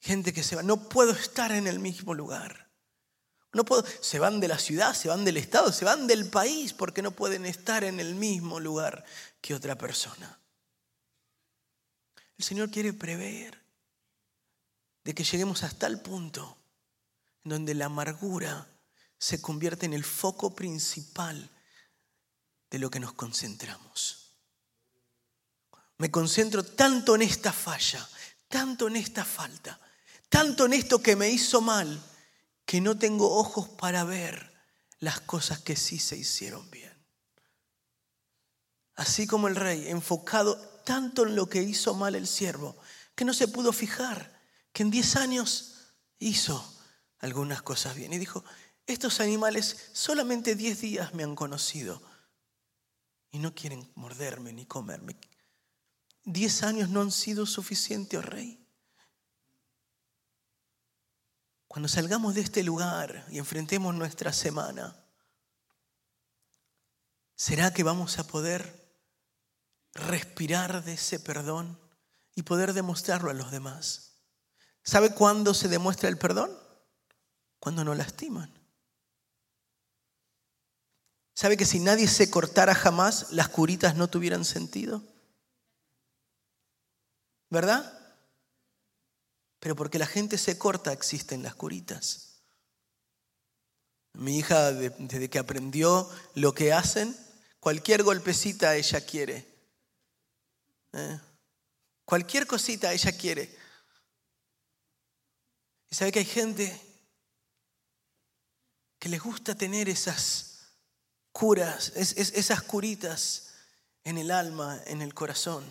Gente 0.00 0.32
que 0.32 0.44
se 0.44 0.54
va, 0.54 0.62
no 0.62 0.88
puedo 0.88 1.12
estar 1.12 1.50
en 1.50 1.66
el 1.66 1.78
mismo 1.78 2.14
lugar. 2.14 2.67
No 3.52 3.64
puedo, 3.64 3.84
se 4.00 4.18
van 4.18 4.40
de 4.40 4.48
la 4.48 4.58
ciudad, 4.58 4.94
se 4.94 5.08
van 5.08 5.24
del 5.24 5.38
estado, 5.38 5.72
se 5.72 5.84
van 5.84 6.06
del 6.06 6.28
país 6.28 6.72
porque 6.72 7.02
no 7.02 7.12
pueden 7.12 7.46
estar 7.46 7.82
en 7.84 7.98
el 7.98 8.14
mismo 8.14 8.60
lugar 8.60 9.04
que 9.40 9.54
otra 9.54 9.76
persona. 9.76 10.38
El 12.36 12.44
Señor 12.44 12.70
quiere 12.70 12.92
prever 12.92 13.58
de 15.02 15.14
que 15.14 15.24
lleguemos 15.24 15.62
hasta 15.62 15.86
el 15.86 16.00
punto 16.00 16.56
en 17.44 17.50
donde 17.50 17.74
la 17.74 17.86
amargura 17.86 18.68
se 19.18 19.40
convierte 19.40 19.86
en 19.86 19.94
el 19.94 20.04
foco 20.04 20.54
principal 20.54 21.50
de 22.70 22.78
lo 22.78 22.90
que 22.90 23.00
nos 23.00 23.14
concentramos. 23.14 24.34
Me 25.96 26.10
concentro 26.10 26.62
tanto 26.62 27.14
en 27.16 27.22
esta 27.22 27.52
falla, 27.52 28.06
tanto 28.46 28.86
en 28.86 28.96
esta 28.96 29.24
falta, 29.24 29.80
tanto 30.28 30.66
en 30.66 30.74
esto 30.74 31.02
que 31.02 31.16
me 31.16 31.28
hizo 31.28 31.60
mal, 31.60 32.00
que 32.68 32.82
no 32.82 32.98
tengo 32.98 33.38
ojos 33.38 33.66
para 33.66 34.04
ver 34.04 34.52
las 34.98 35.20
cosas 35.22 35.58
que 35.58 35.74
sí 35.74 35.98
se 35.98 36.18
hicieron 36.18 36.70
bien. 36.70 36.92
Así 38.94 39.26
como 39.26 39.48
el 39.48 39.56
rey, 39.56 39.88
enfocado 39.88 40.58
tanto 40.84 41.22
en 41.22 41.34
lo 41.34 41.48
que 41.48 41.62
hizo 41.62 41.94
mal 41.94 42.14
el 42.14 42.26
siervo, 42.26 42.76
que 43.14 43.24
no 43.24 43.32
se 43.32 43.48
pudo 43.48 43.72
fijar 43.72 44.38
que 44.70 44.82
en 44.82 44.90
10 44.90 45.16
años 45.16 45.94
hizo 46.18 46.62
algunas 47.20 47.62
cosas 47.62 47.96
bien. 47.96 48.12
Y 48.12 48.18
dijo, 48.18 48.44
estos 48.86 49.20
animales 49.20 49.88
solamente 49.94 50.54
10 50.54 50.80
días 50.82 51.14
me 51.14 51.22
han 51.22 51.34
conocido 51.34 52.02
y 53.30 53.38
no 53.38 53.54
quieren 53.54 53.90
morderme 53.94 54.52
ni 54.52 54.66
comerme. 54.66 55.16
¿Diez 56.22 56.62
años 56.62 56.90
no 56.90 57.00
han 57.00 57.12
sido 57.12 57.46
suficientes, 57.46 58.18
oh 58.18 58.22
rey? 58.22 58.67
Cuando 61.68 61.88
salgamos 61.88 62.34
de 62.34 62.40
este 62.40 62.62
lugar 62.62 63.26
y 63.30 63.38
enfrentemos 63.38 63.94
nuestra 63.94 64.32
semana, 64.32 64.96
¿será 67.36 67.72
que 67.72 67.82
vamos 67.82 68.18
a 68.18 68.26
poder 68.26 68.88
respirar 69.92 70.82
de 70.82 70.94
ese 70.94 71.20
perdón 71.20 71.78
y 72.34 72.42
poder 72.42 72.72
demostrarlo 72.72 73.30
a 73.30 73.34
los 73.34 73.50
demás? 73.50 74.22
¿Sabe 74.82 75.14
cuándo 75.14 75.52
se 75.52 75.68
demuestra 75.68 76.08
el 76.08 76.16
perdón? 76.16 76.50
Cuando 77.60 77.84
no 77.84 77.94
lastiman. 77.94 78.50
¿Sabe 81.34 81.58
que 81.58 81.66
si 81.66 81.78
nadie 81.80 82.08
se 82.08 82.30
cortara 82.30 82.74
jamás, 82.74 83.30
las 83.30 83.48
curitas 83.48 83.94
no 83.94 84.08
tuvieran 84.08 84.44
sentido? 84.44 85.02
¿Verdad? 87.50 87.97
Pero 89.60 89.74
porque 89.76 89.98
la 89.98 90.06
gente 90.06 90.38
se 90.38 90.58
corta 90.58 90.92
existen 90.92 91.42
las 91.42 91.54
curitas. 91.54 92.42
Mi 94.14 94.38
hija, 94.38 94.72
desde 94.72 95.30
que 95.30 95.38
aprendió 95.38 96.08
lo 96.34 96.54
que 96.54 96.72
hacen, 96.72 97.16
cualquier 97.60 98.02
golpecita 98.02 98.76
ella 98.76 99.00
quiere. 99.00 99.46
¿Eh? 100.92 101.20
Cualquier 102.04 102.46
cosita 102.46 102.92
ella 102.92 103.12
quiere. 103.12 103.54
Y 105.90 105.94
sabe 105.94 106.12
que 106.12 106.20
hay 106.20 106.24
gente 106.24 106.80
que 108.98 109.08
les 109.08 109.22
gusta 109.22 109.54
tener 109.54 109.88
esas 109.88 110.72
curas, 111.32 111.92
esas 111.94 112.62
curitas 112.62 113.54
en 114.04 114.18
el 114.18 114.30
alma, 114.30 114.80
en 114.86 115.02
el 115.02 115.14
corazón. 115.14 115.64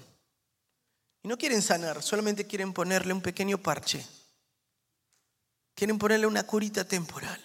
Y 1.23 1.27
no 1.27 1.37
quieren 1.37 1.61
sanar, 1.61 2.01
solamente 2.03 2.47
quieren 2.47 2.73
ponerle 2.73 3.13
un 3.13 3.21
pequeño 3.21 3.57
parche. 3.57 4.05
Quieren 5.73 5.97
ponerle 5.97 6.27
una 6.27 6.43
curita 6.43 6.87
temporal 6.87 7.43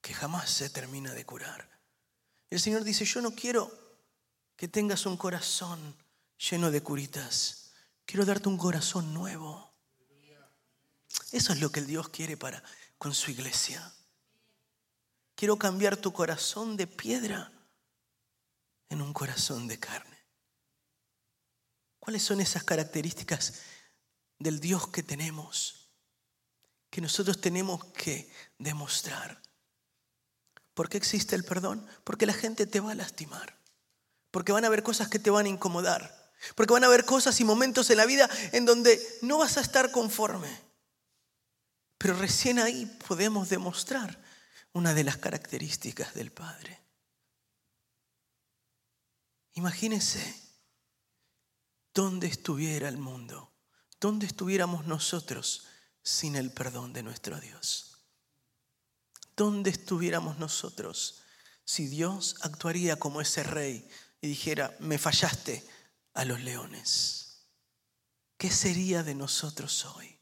que 0.00 0.14
jamás 0.14 0.50
se 0.50 0.70
termina 0.70 1.12
de 1.12 1.24
curar. 1.24 1.68
El 2.50 2.60
Señor 2.60 2.82
dice, 2.82 3.04
yo 3.04 3.20
no 3.20 3.32
quiero 3.32 3.70
que 4.56 4.68
tengas 4.68 5.06
un 5.06 5.16
corazón 5.16 5.96
lleno 6.50 6.70
de 6.70 6.82
curitas. 6.82 7.72
Quiero 8.04 8.24
darte 8.24 8.48
un 8.48 8.56
corazón 8.56 9.12
nuevo. 9.12 9.72
Eso 11.30 11.52
es 11.52 11.60
lo 11.60 11.70
que 11.70 11.80
el 11.80 11.86
Dios 11.86 12.08
quiere 12.08 12.36
para 12.36 12.62
con 12.96 13.14
su 13.14 13.30
iglesia. 13.30 13.92
Quiero 15.34 15.56
cambiar 15.56 15.96
tu 15.96 16.12
corazón 16.12 16.76
de 16.76 16.86
piedra 16.86 17.52
en 18.88 19.02
un 19.02 19.12
corazón 19.12 19.68
de 19.68 19.78
carne. 19.78 20.17
¿Cuáles 22.08 22.22
son 22.22 22.40
esas 22.40 22.64
características 22.64 23.52
del 24.38 24.60
Dios 24.60 24.88
que 24.88 25.02
tenemos? 25.02 25.90
Que 26.88 27.02
nosotros 27.02 27.38
tenemos 27.38 27.84
que 27.92 28.32
demostrar. 28.56 29.42
¿Por 30.72 30.88
qué 30.88 30.96
existe 30.96 31.36
el 31.36 31.44
perdón? 31.44 31.86
Porque 32.04 32.24
la 32.24 32.32
gente 32.32 32.66
te 32.66 32.80
va 32.80 32.92
a 32.92 32.94
lastimar. 32.94 33.58
Porque 34.30 34.52
van 34.52 34.64
a 34.64 34.68
haber 34.68 34.82
cosas 34.82 35.08
que 35.08 35.18
te 35.18 35.28
van 35.28 35.44
a 35.44 35.50
incomodar. 35.50 36.32
Porque 36.54 36.72
van 36.72 36.84
a 36.84 36.86
haber 36.86 37.04
cosas 37.04 37.38
y 37.40 37.44
momentos 37.44 37.90
en 37.90 37.98
la 37.98 38.06
vida 38.06 38.26
en 38.52 38.64
donde 38.64 38.98
no 39.20 39.36
vas 39.36 39.58
a 39.58 39.60
estar 39.60 39.90
conforme. 39.90 40.48
Pero 41.98 42.14
recién 42.14 42.58
ahí 42.58 42.86
podemos 43.06 43.50
demostrar 43.50 44.18
una 44.72 44.94
de 44.94 45.04
las 45.04 45.18
características 45.18 46.14
del 46.14 46.32
Padre. 46.32 46.80
Imagínense 49.52 50.47
dónde 51.94 52.26
estuviera 52.26 52.88
el 52.88 52.98
mundo, 52.98 53.52
dónde 54.00 54.26
estuviéramos 54.26 54.86
nosotros 54.86 55.66
sin 56.02 56.36
el 56.36 56.50
perdón 56.50 56.92
de 56.92 57.02
nuestro 57.02 57.40
Dios. 57.40 57.98
¿Dónde 59.36 59.70
estuviéramos 59.70 60.38
nosotros 60.38 61.22
si 61.64 61.86
Dios 61.86 62.36
actuaría 62.40 62.98
como 62.98 63.20
ese 63.20 63.42
rey 63.42 63.88
y 64.20 64.28
dijera, 64.28 64.76
me 64.80 64.98
fallaste 64.98 65.64
a 66.14 66.24
los 66.24 66.40
leones? 66.40 67.46
¿Qué 68.36 68.50
sería 68.50 69.02
de 69.02 69.14
nosotros 69.14 69.84
hoy 69.84 70.18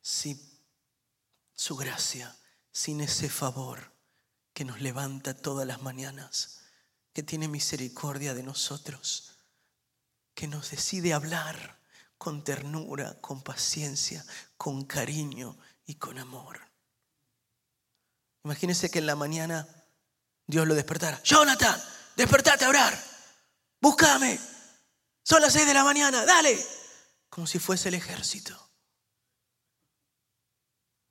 si 0.00 0.60
su 1.54 1.76
gracia 1.76 2.36
sin 2.72 3.00
ese 3.00 3.28
favor 3.28 3.92
que 4.52 4.64
nos 4.64 4.80
levanta 4.80 5.34
todas 5.34 5.66
las 5.66 5.82
mañanas, 5.82 6.60
que 7.12 7.22
tiene 7.22 7.48
misericordia 7.48 8.34
de 8.34 8.42
nosotros, 8.42 9.27
que 10.38 10.46
nos 10.46 10.70
decide 10.70 11.12
hablar 11.12 11.80
con 12.16 12.44
ternura, 12.44 13.20
con 13.20 13.42
paciencia, 13.42 14.24
con 14.56 14.84
cariño 14.84 15.58
y 15.84 15.96
con 15.96 16.16
amor. 16.16 16.60
Imagínense 18.44 18.88
que 18.88 19.00
en 19.00 19.06
la 19.06 19.16
mañana 19.16 19.66
Dios 20.46 20.64
lo 20.68 20.76
despertara. 20.76 21.20
Jonathan, 21.24 21.82
despertate 22.14 22.64
a 22.64 22.68
orar. 22.68 22.96
Búscame. 23.80 24.38
Son 25.24 25.42
las 25.42 25.52
seis 25.52 25.66
de 25.66 25.74
la 25.74 25.82
mañana, 25.82 26.24
dale. 26.24 26.56
Como 27.28 27.48
si 27.48 27.58
fuese 27.58 27.88
el 27.88 27.96
ejército. 27.96 28.70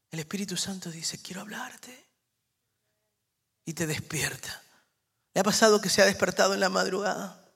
El 0.09 0.19
Espíritu 0.19 0.55
Santo 0.55 0.89
dice, 0.89 1.21
quiero 1.21 1.41
hablarte. 1.41 2.13
Y 3.65 3.73
te 3.73 3.87
despierta. 3.87 4.63
¿Le 5.33 5.41
ha 5.41 5.43
pasado 5.43 5.81
que 5.81 5.89
se 5.89 6.01
ha 6.01 6.05
despertado 6.05 6.53
en 6.53 6.61
la 6.61 6.69
madrugada? 6.69 7.46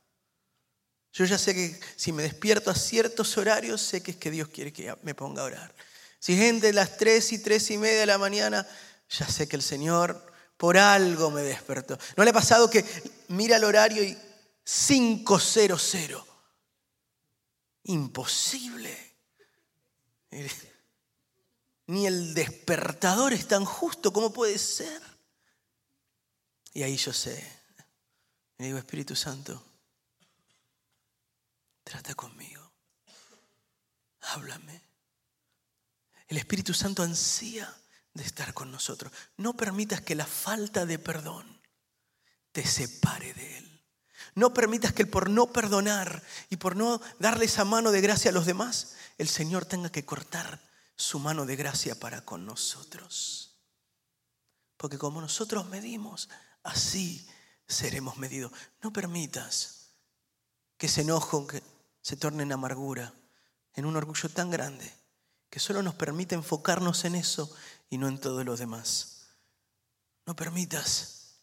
Yo 1.13 1.25
ya 1.25 1.37
sé 1.37 1.53
que 1.53 1.79
si 1.95 2.11
me 2.11 2.23
despierto 2.23 2.71
a 2.71 2.75
ciertos 2.75 3.37
horarios, 3.37 3.81
sé 3.81 4.01
que 4.01 4.11
es 4.11 4.17
que 4.17 4.31
Dios 4.31 4.47
quiere 4.47 4.71
que 4.71 4.95
me 5.03 5.13
ponga 5.13 5.41
a 5.41 5.45
orar. 5.45 5.75
Si 6.19 6.33
es 6.33 6.41
entre 6.41 6.73
las 6.73 6.97
tres 6.97 7.31
y 7.33 7.39
tres 7.39 7.69
y 7.71 7.77
media 7.77 7.99
de 7.99 8.05
la 8.05 8.17
mañana, 8.17 8.65
ya 9.09 9.27
sé 9.27 9.47
que 9.47 9.55
el 9.55 9.61
Señor 9.61 10.31
por 10.57 10.77
algo 10.77 11.31
me 11.31 11.41
despertó. 11.41 11.97
¿No 12.15 12.23
le 12.23 12.29
ha 12.29 12.33
pasado 12.33 12.69
que 12.69 12.85
mira 13.27 13.57
el 13.57 13.63
horario 13.63 14.03
y 14.03 14.17
500? 14.63 16.25
Imposible 17.83 19.11
ni 21.87 22.07
el 22.07 22.33
despertador 22.33 23.33
es 23.33 23.47
tan 23.47 23.65
justo, 23.65 24.13
¿cómo 24.13 24.31
puede 24.31 24.57
ser? 24.57 25.01
Y 26.73 26.83
ahí 26.83 26.95
yo 26.95 27.11
sé, 27.11 27.45
le 28.57 28.67
digo, 28.67 28.77
Espíritu 28.77 29.13
Santo, 29.13 29.61
trata 31.91 32.15
conmigo, 32.15 32.71
háblame. 34.21 34.81
El 36.29 36.37
Espíritu 36.37 36.73
Santo 36.73 37.03
ansía 37.03 37.69
de 38.13 38.23
estar 38.23 38.53
con 38.53 38.71
nosotros. 38.71 39.11
No 39.35 39.57
permitas 39.57 39.99
que 39.99 40.15
la 40.15 40.25
falta 40.25 40.85
de 40.85 40.97
perdón 40.97 41.61
te 42.53 42.65
separe 42.65 43.33
de 43.33 43.57
Él. 43.57 43.85
No 44.35 44.53
permitas 44.53 44.93
que 44.93 45.05
por 45.05 45.29
no 45.29 45.51
perdonar 45.51 46.23
y 46.49 46.55
por 46.55 46.77
no 46.77 47.01
darle 47.19 47.43
esa 47.43 47.65
mano 47.65 47.91
de 47.91 47.99
gracia 47.99 48.31
a 48.31 48.33
los 48.33 48.45
demás, 48.45 48.95
el 49.17 49.27
Señor 49.27 49.65
tenga 49.65 49.91
que 49.91 50.05
cortar 50.05 50.61
su 50.95 51.19
mano 51.19 51.45
de 51.45 51.57
gracia 51.57 51.99
para 51.99 52.23
con 52.23 52.45
nosotros. 52.45 53.57
Porque 54.77 54.97
como 54.97 55.19
nosotros 55.19 55.67
medimos, 55.67 56.29
así 56.63 57.27
seremos 57.67 58.15
medidos. 58.15 58.53
No 58.81 58.93
permitas 58.93 59.89
que 60.77 60.85
ese 60.85 61.01
enojo 61.01 61.47
se 62.01 62.15
torne 62.15 62.43
en 62.43 62.51
amargura, 62.51 63.13
en 63.73 63.85
un 63.85 63.95
orgullo 63.95 64.29
tan 64.29 64.49
grande, 64.49 64.91
que 65.49 65.59
solo 65.59 65.83
nos 65.83 65.95
permite 65.95 66.35
enfocarnos 66.35 67.05
en 67.05 67.15
eso 67.15 67.53
y 67.89 67.97
no 67.97 68.07
en 68.07 68.19
todo 68.19 68.43
lo 68.43 68.57
demás. 68.57 69.27
No 70.25 70.35
permitas 70.35 71.39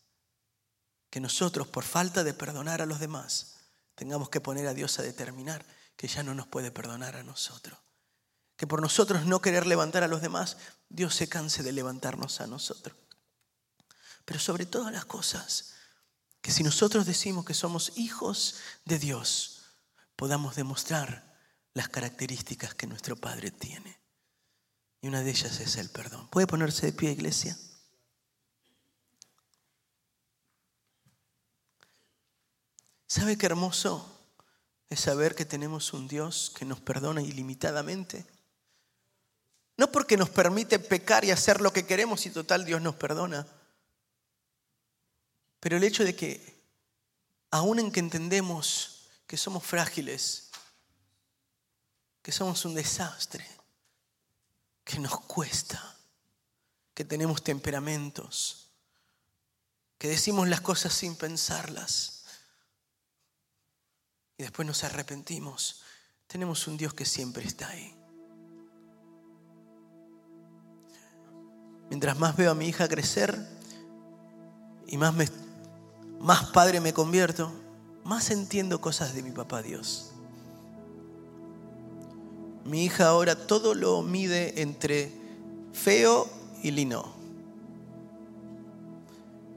que 1.11 1.21
nosotros, 1.21 1.67
por 1.69 1.85
falta 1.85 2.25
de 2.25 2.35
perdonar 2.35 2.83
a 2.83 2.87
los 2.87 3.01
demás, 3.01 3.57
tengamos 3.95 4.29
que 4.31 4.41
poner 4.41 4.67
a 4.67 4.75
Dios 4.75 4.99
a 4.99 5.03
determinar 5.03 5.65
que 5.97 6.09
ya 6.09 6.23
no 6.23 6.35
nos 6.35 6.47
puede 6.47 6.71
perdonar 6.71 7.17
a 7.17 7.23
nosotros 7.23 7.79
que 8.59 8.67
por 8.67 8.83
nosotros 8.83 9.25
no 9.25 9.41
querer 9.41 9.67
levantar 9.67 10.03
a 10.03 10.09
los 10.09 10.21
demás, 10.21 10.57
Dios 10.89 11.15
se 11.15 11.29
canse 11.29 11.63
de 11.63 11.71
levantarnos 11.71 12.41
a 12.41 12.49
nosotros. 12.49 12.97
Pero 14.25 14.41
sobre 14.41 14.67
todas 14.67 14.93
las 14.93 15.05
cosas, 15.05 15.75
que 16.43 16.51
si 16.51 16.65
nosotros 16.65 17.07
decimos 17.07 17.45
que 17.45 17.55
somos 17.55 17.93
hijos 17.97 18.57
de 18.85 18.99
Dios, 18.99 19.58
podamos 20.19 20.57
demostrar 20.57 21.33
las 21.75 21.89
características 21.89 22.75
que 22.75 22.89
nuestro 22.89 23.15
Padre 23.15 23.53
tiene. 23.53 24.01
Y 25.01 25.07
una 25.07 25.23
de 25.23 25.31
ellas 25.31 25.61
es 25.61 25.77
el 25.77 25.91
perdón. 25.91 26.27
¿Puede 26.27 26.49
ponerse 26.49 26.87
de 26.87 26.93
pie, 26.93 27.13
iglesia? 27.13 27.57
¿Sabe 33.07 33.39
qué 33.39 33.47
hermoso 33.47 34.13
es 34.91 34.99
saber 34.99 35.37
que 35.37 35.45
tenemos 35.45 35.93
un 35.93 36.09
Dios 36.09 36.53
que 36.59 36.65
nos 36.65 36.81
perdona 36.81 37.23
ilimitadamente? 37.23 38.27
No 39.77 39.93
porque 39.93 40.17
nos 40.17 40.31
permite 40.31 40.81
pecar 40.81 41.25
y 41.25 41.31
hacer 41.31 41.61
lo 41.61 41.73
que 41.73 41.87
queremos 41.87 42.27
y 42.27 42.31
total 42.31 42.65
Dios 42.65 42.83
nos 42.83 42.97
perdona. 42.97 43.47
Pero 45.61 45.77
el 45.77 45.85
hecho 45.85 46.03
de 46.03 46.17
que, 46.17 46.61
aun 47.53 47.79
en 47.79 47.93
que 47.93 48.01
entendemos 48.01 48.98
que 49.29 49.37
somos 49.37 49.63
frágiles, 49.63 50.49
que 52.23 52.33
somos 52.33 52.65
un 52.65 52.75
desastre, 52.75 53.47
que 54.83 54.99
nos 54.99 55.21
cuesta, 55.21 55.97
que 56.95 57.05
tenemos 57.05 57.45
temperamentos, 57.45 58.71
que 59.99 60.09
decimos 60.09 60.49
las 60.49 60.63
cosas 60.63 60.95
sin 60.95 61.15
pensarlas 61.15 62.25
y 64.39 64.45
después 64.45 64.67
nos 64.67 64.83
arrepentimos, 64.83 65.83
tenemos 66.27 66.67
un 66.67 66.79
Dios 66.79 66.95
que 66.95 67.05
siempre 67.05 67.45
está 67.45 67.69
ahí. 67.69 67.95
Mientras 71.91 72.19
más 72.19 72.35
veo 72.35 72.51
a 72.51 72.55
mi 72.55 72.67
hija 72.67 72.89
crecer 72.89 73.39
y 74.87 74.97
más, 74.97 75.15
más 76.19 76.47
padre 76.47 76.81
me 76.81 76.95
convierto, 76.95 77.68
más 78.09 78.31
entiendo 78.31 78.81
cosas 78.81 79.15
de 79.15 79.23
mi 79.23 79.33
papá 79.33 79.61
Dios. 79.61 80.13
Mi 82.65 82.85
hija 82.85 83.09
ahora 83.09 83.37
todo 83.47 83.75
lo 83.75 84.01
mide 84.01 84.63
entre 84.63 85.13
feo 85.75 86.27
y 86.63 86.71
lindo. 86.71 87.15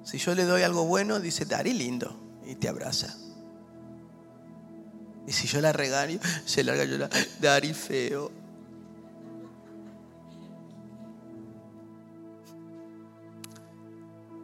Si 0.04 0.18
yo 0.18 0.36
le 0.36 0.44
doy 0.44 0.64
algo 0.64 0.84
bueno, 0.84 1.22
dice, 1.22 1.46
Dari 1.46 1.72
lindo, 1.72 2.14
y 2.46 2.56
te 2.56 2.68
abraza. 2.68 3.16
Y 5.26 5.32
si 5.32 5.48
yo 5.48 5.62
la 5.62 5.72
regaño, 5.72 6.20
se 6.46 6.66
larga 6.66 6.84
yo 6.84 6.98
la, 6.98 7.10
Dari 7.40 7.74
feo. 7.74 8.32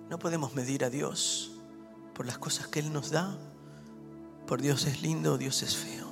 No 0.10 0.18
podemos 0.18 0.56
medir 0.56 0.86
a 0.86 0.90
Dios 0.90 1.52
por 2.14 2.26
las 2.26 2.38
cosas 2.38 2.68
que 2.68 2.80
Él 2.80 2.94
nos 2.94 3.12
da, 3.12 3.38
por 4.48 4.62
Dios 4.62 4.86
es 4.86 5.02
lindo, 5.02 5.38
Dios 5.38 5.62
es 5.62 5.76
feo. 5.76 6.08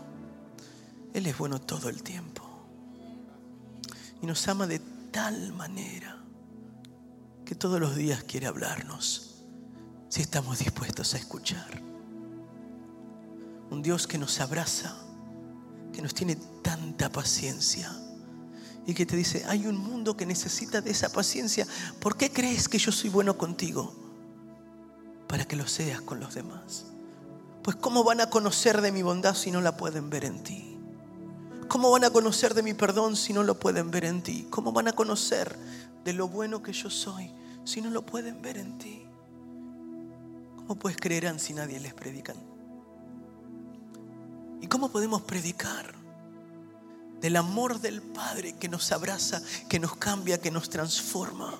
Él 1.13 1.25
es 1.25 1.37
bueno 1.37 1.59
todo 1.59 1.89
el 1.89 2.03
tiempo. 2.03 2.43
Y 4.21 4.27
nos 4.27 4.47
ama 4.49 4.67
de 4.67 4.79
tal 5.11 5.53
manera 5.53 6.21
que 7.45 7.55
todos 7.55 7.79
los 7.79 7.95
días 7.95 8.23
quiere 8.23 8.47
hablarnos 8.47 9.37
si 10.09 10.21
estamos 10.21 10.59
dispuestos 10.59 11.13
a 11.13 11.17
escuchar. 11.17 11.81
Un 13.71 13.81
Dios 13.81 14.05
que 14.05 14.17
nos 14.17 14.39
abraza, 14.41 14.95
que 15.93 16.01
nos 16.01 16.13
tiene 16.13 16.35
tanta 16.61 17.09
paciencia 17.09 17.91
y 18.85 18.93
que 18.93 19.05
te 19.05 19.15
dice, 19.15 19.45
hay 19.47 19.65
un 19.65 19.77
mundo 19.77 20.17
que 20.17 20.25
necesita 20.25 20.81
de 20.81 20.91
esa 20.91 21.09
paciencia. 21.09 21.65
¿Por 21.99 22.17
qué 22.17 22.29
crees 22.29 22.67
que 22.67 22.77
yo 22.77 22.91
soy 22.91 23.09
bueno 23.09 23.37
contigo? 23.37 23.95
Para 25.27 25.45
que 25.45 25.55
lo 25.55 25.67
seas 25.67 26.01
con 26.01 26.19
los 26.19 26.35
demás. 26.35 26.94
Pues 27.65 27.77
¿cómo 27.77 28.03
van 28.03 28.21
a 28.21 28.29
conocer 28.29 28.79
de 28.81 28.91
mi 28.91 29.01
bondad 29.01 29.33
si 29.33 29.49
no 29.49 29.59
la 29.59 29.75
pueden 29.75 30.11
ver 30.11 30.23
en 30.23 30.43
ti? 30.43 30.77
¿Cómo 31.67 31.89
van 31.89 32.03
a 32.03 32.11
conocer 32.11 32.53
de 32.53 32.61
mi 32.61 32.75
perdón 32.75 33.15
si 33.15 33.33
no 33.33 33.41
lo 33.41 33.59
pueden 33.59 33.89
ver 33.89 34.05
en 34.05 34.21
ti? 34.21 34.45
¿Cómo 34.51 34.71
van 34.71 34.87
a 34.87 34.93
conocer 34.93 35.57
de 36.03 36.13
lo 36.13 36.27
bueno 36.27 36.61
que 36.61 36.73
yo 36.73 36.91
soy 36.91 37.31
si 37.63 37.81
no 37.81 37.89
lo 37.89 38.05
pueden 38.05 38.39
ver 38.43 38.59
en 38.59 38.77
ti? 38.77 39.07
¿Cómo 40.57 40.75
pues 40.75 40.95
creerán 40.95 41.39
si 41.39 41.55
nadie 41.55 41.79
les 41.79 41.95
predica? 41.95 42.35
¿Y 44.61 44.67
cómo 44.67 44.89
podemos 44.89 45.23
predicar? 45.23 45.95
del 47.19 47.37
amor 47.37 47.79
del 47.79 48.03
Padre 48.03 48.53
que 48.53 48.69
nos 48.69 48.91
abraza, 48.91 49.41
que 49.67 49.79
nos 49.79 49.95
cambia, 49.95 50.39
que 50.39 50.51
nos 50.51 50.69
transforma, 50.69 51.55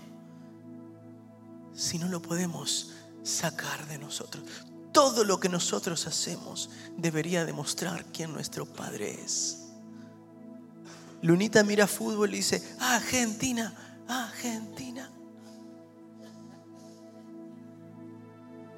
si 1.74 1.98
no 1.98 2.08
lo 2.08 2.22
podemos 2.22 2.92
sacar 3.24 3.88
de 3.88 3.98
nosotros. 3.98 4.44
Todo 4.96 5.26
lo 5.26 5.42
que 5.42 5.50
nosotros 5.50 6.08
hacemos 6.08 6.70
debería 6.96 7.44
demostrar 7.44 8.06
quién 8.14 8.32
nuestro 8.32 8.66
Padre 8.66 9.22
es. 9.22 9.66
Lunita 11.22 11.66
mira 11.66 11.86
fútbol 11.86 12.34
y 12.34 12.38
dice, 12.38 12.64
Argentina, 12.80 13.76
Argentina. 14.08 15.12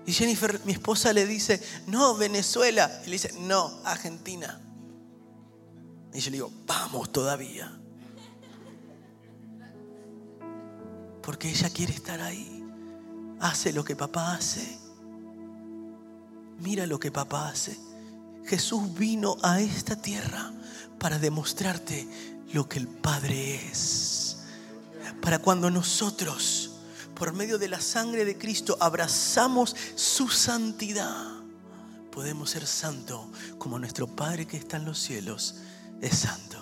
Y 0.07 0.11
Jennifer, 0.11 0.59
mi 0.65 0.71
esposa, 0.71 1.13
le 1.13 1.27
dice, 1.27 1.61
no, 1.85 2.17
Venezuela. 2.17 2.89
Y 3.03 3.05
le 3.05 3.11
dice, 3.11 3.33
no, 3.41 3.79
Argentina. 3.83 4.59
Y 6.15 6.19
yo 6.19 6.31
le 6.31 6.37
digo, 6.37 6.51
vamos 6.65 7.11
todavía. 7.11 7.79
Porque 11.21 11.51
ella 11.51 11.69
quiere 11.69 11.93
estar 11.93 12.19
ahí. 12.21 12.65
Hace 13.39 13.71
lo 13.71 13.85
que 13.85 13.95
papá 13.95 14.33
hace. 14.33 14.86
Mira 16.59 16.85
lo 16.85 16.99
que 16.99 17.11
papá 17.11 17.49
hace. 17.49 17.77
Jesús 18.45 18.93
vino 18.95 19.37
a 19.43 19.61
esta 19.61 20.01
tierra 20.01 20.51
para 20.99 21.19
demostrarte 21.19 22.07
lo 22.53 22.67
que 22.67 22.79
el 22.79 22.87
Padre 22.87 23.55
es. 23.69 24.37
Para 25.21 25.39
cuando 25.39 25.69
nosotros, 25.69 26.71
por 27.13 27.33
medio 27.33 27.57
de 27.57 27.67
la 27.67 27.81
sangre 27.81 28.25
de 28.25 28.37
Cristo, 28.37 28.77
abrazamos 28.79 29.75
su 29.95 30.29
santidad, 30.29 31.25
podemos 32.11 32.49
ser 32.51 32.65
santo 32.65 33.29
como 33.57 33.79
nuestro 33.79 34.07
Padre 34.07 34.45
que 34.45 34.57
está 34.57 34.77
en 34.77 34.85
los 34.85 34.99
cielos 34.99 35.55
es 36.01 36.17
santo. 36.17 36.56